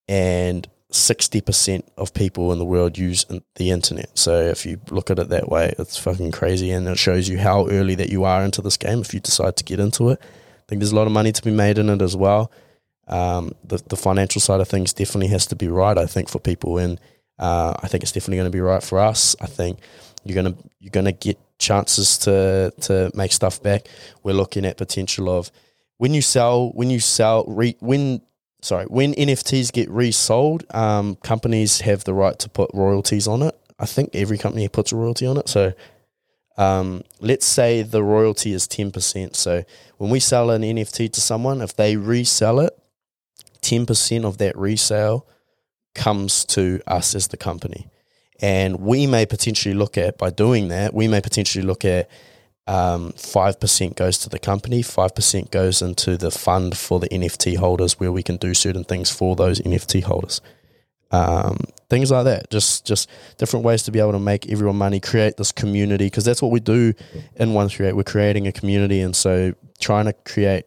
and 0.09 0.69
60% 0.93 1.83
of 1.97 2.15
people 2.15 2.53
in 2.53 2.59
the 2.59 2.65
world 2.65 2.97
use 2.97 3.27
the 3.57 3.71
internet. 3.71 4.17
So 4.17 4.41
if 4.41 4.65
you 4.65 4.81
look 4.91 5.11
at 5.11 5.19
it 5.19 5.29
that 5.29 5.49
way, 5.49 5.75
it's 5.79 5.99
fucking 5.99 6.33
crazy. 6.33 6.71
And 6.71 6.89
it 6.89 6.99
shows 6.99 7.29
you 7.29 7.39
how 7.39 7.69
early 7.69 7.95
that 7.97 8.11
you 8.11 8.25
are 8.25 8.43
into 8.43 8.63
this 8.63 8.77
game 8.77 9.01
if 9.01 9.13
you 9.13 9.21
decide 9.21 9.57
to 9.57 9.65
get 9.65 9.81
into 9.81 10.11
it. 10.11 10.19
I 10.23 10.63
think 10.69 10.81
there's 10.81 10.93
a 10.93 10.97
lot 10.97 11.07
of 11.07 11.13
money 11.13 11.33
to 11.33 11.43
be 11.43 11.51
made 11.51 11.79
in 11.79 11.91
it 11.91 12.01
as 12.01 12.17
well. 12.17 12.51
Um, 13.07 13.53
the, 13.65 13.83
the 13.89 13.97
financial 13.97 14.41
side 14.41 14.61
of 14.61 14.69
things 14.69 14.93
definitely 14.93 15.29
has 15.29 15.47
to 15.47 15.57
be 15.57 15.69
right, 15.69 15.97
I 15.97 16.07
think, 16.07 16.29
for 16.29 16.39
people. 16.39 16.79
And 16.79 17.01
uh, 17.39 17.75
I 17.83 17.89
think 17.89 18.03
it's 18.03 18.13
definitely 18.13 18.39
going 18.39 18.51
to 18.51 18.57
be 18.57 18.61
right 18.61 18.83
for 18.83 18.99
us. 18.99 19.37
I 19.41 19.47
think 19.47 19.81
you're 20.25 20.43
going 20.43 20.55
to, 20.55 20.63
you're 20.81 20.91
going 20.91 21.07
to 21.07 21.13
get 21.13 21.39
chances 21.59 22.19
to 22.19 22.73
to 22.83 23.11
make 23.15 23.33
stuff 23.33 23.63
back. 23.63 23.89
We're 24.23 24.35
looking 24.35 24.65
at 24.65 24.77
potential 24.77 25.29
of 25.29 25.51
when 25.99 26.15
you 26.15 26.23
sell 26.23 26.71
when 26.71 26.91
you 26.91 27.01
sell 27.01 27.45
re, 27.47 27.77
when 27.81 28.23
sorry 28.61 28.85
when 28.87 29.15
NFTs 29.15 29.73
get 29.73 29.89
resold, 29.91 30.65
um, 30.75 31.17
companies 31.17 31.81
have 31.83 32.05
the 32.05 32.15
right 32.15 32.39
to 32.39 32.49
put 32.49 32.71
royalties 32.75 33.29
on 33.29 33.43
it. 33.43 33.59
I 33.79 33.87
think 33.87 34.11
every 34.15 34.39
company 34.39 34.69
puts 34.69 34.93
a 34.93 34.97
royalty 34.97 35.27
on 35.27 35.37
it. 35.37 35.49
So 35.49 35.73
um, 36.57 37.05
let's 37.21 37.47
say 37.47 37.83
the 37.83 38.03
royalty 38.03 38.53
is 38.53 38.67
ten 38.67 38.91
percent. 38.91 39.37
So 39.37 39.65
when 39.99 40.11
we 40.11 40.21
sell 40.21 40.51
an 40.51 40.63
NFT 40.63 41.13
to 41.13 41.21
someone, 41.21 41.61
if 41.61 41.77
they 41.77 41.97
resell 41.97 42.61
it, 42.61 42.77
ten 43.61 43.87
percent 43.87 44.25
of 44.25 44.39
that 44.39 44.57
resale 44.57 45.27
comes 45.95 46.45
to 46.47 46.81
us 46.87 47.15
as 47.15 47.29
the 47.29 47.37
company. 47.37 47.89
And 48.41 48.81
we 48.81 49.07
may 49.07 49.27
potentially 49.27 49.75
look 49.75 49.99
at, 49.99 50.17
by 50.17 50.31
doing 50.31 50.69
that, 50.69 50.95
we 50.95 51.09
may 51.09 51.21
potentially 51.21 51.65
look 51.65 51.85
at 51.85 52.09
um, 52.69 53.13
5% 53.13 53.97
goes 53.97 54.19
to 54.19 54.29
the 54.29 54.39
company, 54.39 54.83
5% 54.83 55.51
goes 55.51 55.81
into 55.81 56.19
the 56.19 56.31
fund 56.31 56.77
for 56.77 57.01
the 57.01 57.09
NFT 57.09 57.57
holders 57.57 57.99
where 57.99 58.13
we 58.13 58.23
can 58.23 58.37
do 58.37 58.53
certain 58.53 58.85
things 58.85 59.11
for 59.11 59.35
those 59.35 59.59
NFT 59.61 60.03
holders. 60.03 60.43
Um, 61.11 61.57
things 61.89 62.11
like 62.11 62.25
that, 62.25 62.51
just 62.51 62.85
just 62.85 63.09
different 63.39 63.65
ways 63.65 63.83
to 63.85 63.91
be 63.91 63.99
able 63.99 64.13
to 64.13 64.19
make 64.19 64.53
everyone 64.53 64.77
money, 64.77 65.01
create 65.01 65.39
this 65.39 65.51
community, 65.51 66.05
because 66.05 66.27
that's 66.27 66.43
what 66.43 66.51
we 66.51 66.61
do 66.61 66.93
in 67.37 67.55
One 67.55 67.71
Eight. 67.81 67.97
We're 67.97 68.03
creating 68.03 68.47
a 68.47 68.53
community, 68.53 69.01
and 69.01 69.17
so 69.17 69.55
trying 69.81 70.05
to 70.05 70.13
create 70.13 70.67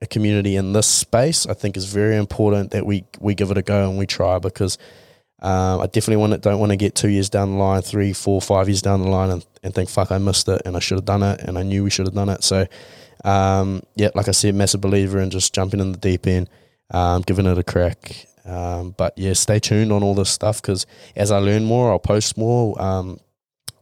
a 0.00 0.06
community 0.06 0.54
in 0.54 0.72
this 0.72 0.86
space, 0.86 1.46
I 1.46 1.54
think, 1.54 1.76
is 1.76 1.86
very 1.86 2.16
important 2.16 2.70
that 2.70 2.86
we 2.86 3.04
we 3.18 3.34
give 3.34 3.50
it 3.50 3.58
a 3.58 3.62
go 3.62 3.88
and 3.88 3.98
we 3.98 4.06
try 4.06 4.38
because 4.38 4.78
um, 5.42 5.80
I 5.80 5.86
definitely 5.86 6.16
want 6.16 6.40
don't 6.40 6.58
want 6.58 6.70
to 6.72 6.76
get 6.76 6.94
two 6.94 7.10
years 7.10 7.28
down 7.28 7.52
the 7.52 7.58
line, 7.58 7.82
three, 7.82 8.12
four, 8.12 8.40
five 8.40 8.68
years 8.68 8.80
down 8.80 9.02
the 9.02 9.08
line, 9.08 9.30
and, 9.30 9.46
and 9.62 9.74
think 9.74 9.90
fuck 9.90 10.10
I 10.10 10.18
missed 10.18 10.48
it 10.48 10.62
and 10.64 10.76
I 10.76 10.80
should 10.80 10.96
have 10.96 11.04
done 11.04 11.22
it 11.22 11.40
and 11.40 11.58
I 11.58 11.62
knew 11.62 11.84
we 11.84 11.90
should 11.90 12.06
have 12.06 12.14
done 12.14 12.30
it. 12.30 12.42
So, 12.42 12.66
um, 13.24 13.82
yeah, 13.96 14.10
like 14.14 14.28
I 14.28 14.30
said, 14.30 14.54
massive 14.54 14.80
believer 14.80 15.20
in 15.20 15.30
just 15.30 15.54
jumping 15.54 15.80
in 15.80 15.92
the 15.92 15.98
deep 15.98 16.26
end, 16.26 16.48
um, 16.90 17.22
giving 17.22 17.46
it 17.46 17.58
a 17.58 17.64
crack. 17.64 18.26
Um, 18.46 18.94
but 18.96 19.12
yeah, 19.18 19.34
stay 19.34 19.58
tuned 19.58 19.92
on 19.92 20.02
all 20.02 20.14
this 20.14 20.30
stuff 20.30 20.62
because 20.62 20.86
as 21.14 21.30
I 21.30 21.38
learn 21.38 21.64
more, 21.64 21.90
I'll 21.90 21.98
post 21.98 22.38
more. 22.38 22.80
Um, 22.80 23.20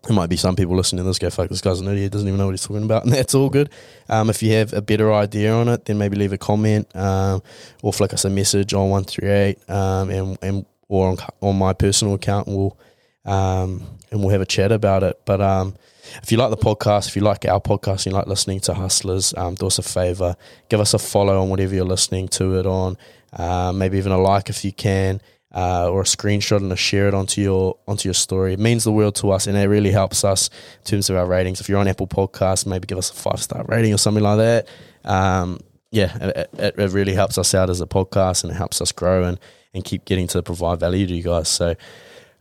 there 0.06 0.16
might 0.16 0.28
be 0.28 0.36
some 0.36 0.56
people 0.56 0.76
listening 0.76 1.04
to 1.04 1.08
this 1.08 1.18
go, 1.18 1.30
fuck, 1.30 1.48
this 1.48 1.60
guy's 1.60 1.80
an 1.80 1.88
idiot, 1.88 2.12
doesn't 2.12 2.26
even 2.26 2.38
know 2.38 2.46
what 2.46 2.52
he's 2.52 2.66
talking 2.66 2.82
about, 2.82 3.04
and 3.04 3.12
that's 3.12 3.34
all 3.34 3.48
good. 3.48 3.70
If 4.10 4.42
you 4.42 4.52
have 4.54 4.72
a 4.72 4.82
better 4.82 5.12
idea 5.12 5.54
on 5.54 5.68
it, 5.68 5.84
then 5.84 5.98
maybe 5.98 6.16
leave 6.16 6.32
a 6.32 6.38
comment 6.38 6.88
or 6.94 7.92
flick 7.92 8.12
us 8.12 8.24
a 8.24 8.30
message 8.30 8.74
on 8.74 8.90
138 8.90 9.70
um, 9.70 10.10
and, 10.10 10.38
and 10.42 10.66
or 10.94 11.08
on, 11.08 11.16
on 11.40 11.58
my 11.58 11.72
personal 11.72 12.14
account, 12.14 12.46
and 12.46 12.56
we'll 12.56 12.78
um, 13.24 13.82
and 14.10 14.20
we'll 14.20 14.30
have 14.30 14.40
a 14.40 14.46
chat 14.46 14.70
about 14.70 15.02
it. 15.02 15.20
But 15.24 15.40
um, 15.40 15.74
if 16.22 16.30
you 16.30 16.38
like 16.38 16.50
the 16.50 16.56
podcast, 16.56 17.08
if 17.08 17.16
you 17.16 17.22
like 17.22 17.44
our 17.46 17.60
podcast, 17.60 18.04
and 18.04 18.06
you 18.06 18.12
like 18.12 18.26
listening 18.26 18.60
to 18.60 18.74
Hustlers, 18.74 19.34
um, 19.36 19.54
do 19.54 19.66
us 19.66 19.78
a 19.78 19.82
favor, 19.82 20.36
give 20.68 20.80
us 20.80 20.94
a 20.94 20.98
follow 20.98 21.40
on 21.40 21.48
whatever 21.48 21.74
you're 21.74 21.84
listening 21.84 22.28
to 22.28 22.58
it 22.58 22.66
on. 22.66 22.96
Uh, 23.32 23.72
maybe 23.72 23.98
even 23.98 24.12
a 24.12 24.18
like 24.18 24.48
if 24.48 24.64
you 24.64 24.72
can, 24.72 25.20
uh, 25.52 25.90
or 25.90 26.02
a 26.02 26.04
screenshot 26.04 26.58
and 26.58 26.72
a 26.72 26.76
share 26.76 27.08
it 27.08 27.14
onto 27.14 27.40
your 27.40 27.76
onto 27.88 28.08
your 28.08 28.14
story. 28.14 28.52
It 28.52 28.60
means 28.60 28.84
the 28.84 28.92
world 28.92 29.16
to 29.16 29.32
us, 29.32 29.46
and 29.48 29.56
it 29.56 29.66
really 29.66 29.90
helps 29.90 30.22
us 30.22 30.50
in 30.78 30.84
terms 30.84 31.10
of 31.10 31.16
our 31.16 31.26
ratings. 31.26 31.60
If 31.60 31.68
you're 31.68 31.80
on 31.80 31.88
Apple 31.88 32.06
Podcasts, 32.06 32.66
maybe 32.66 32.86
give 32.86 32.98
us 32.98 33.10
a 33.10 33.14
five 33.14 33.42
star 33.42 33.64
rating 33.66 33.92
or 33.92 33.98
something 33.98 34.22
like 34.22 34.38
that. 34.38 34.68
Um, 35.04 35.60
yeah, 35.90 36.16
it, 36.20 36.50
it, 36.58 36.78
it 36.78 36.90
really 36.90 37.14
helps 37.14 37.38
us 37.38 37.54
out 37.54 37.70
as 37.70 37.80
a 37.80 37.86
podcast, 37.86 38.44
and 38.44 38.52
it 38.52 38.56
helps 38.56 38.80
us 38.80 38.92
grow 38.92 39.24
and 39.24 39.40
and 39.74 39.84
keep 39.84 40.04
getting 40.04 40.26
to 40.28 40.42
provide 40.42 40.80
value 40.80 41.06
to 41.06 41.14
you 41.14 41.22
guys. 41.22 41.48
So, 41.48 41.74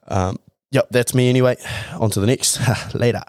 um, 0.07 0.37
yep, 0.71 0.87
that's 0.91 1.13
me 1.13 1.29
anyway. 1.29 1.57
On 1.99 2.09
to 2.11 2.19
the 2.19 2.27
next. 2.27 2.59
Later. 2.93 3.23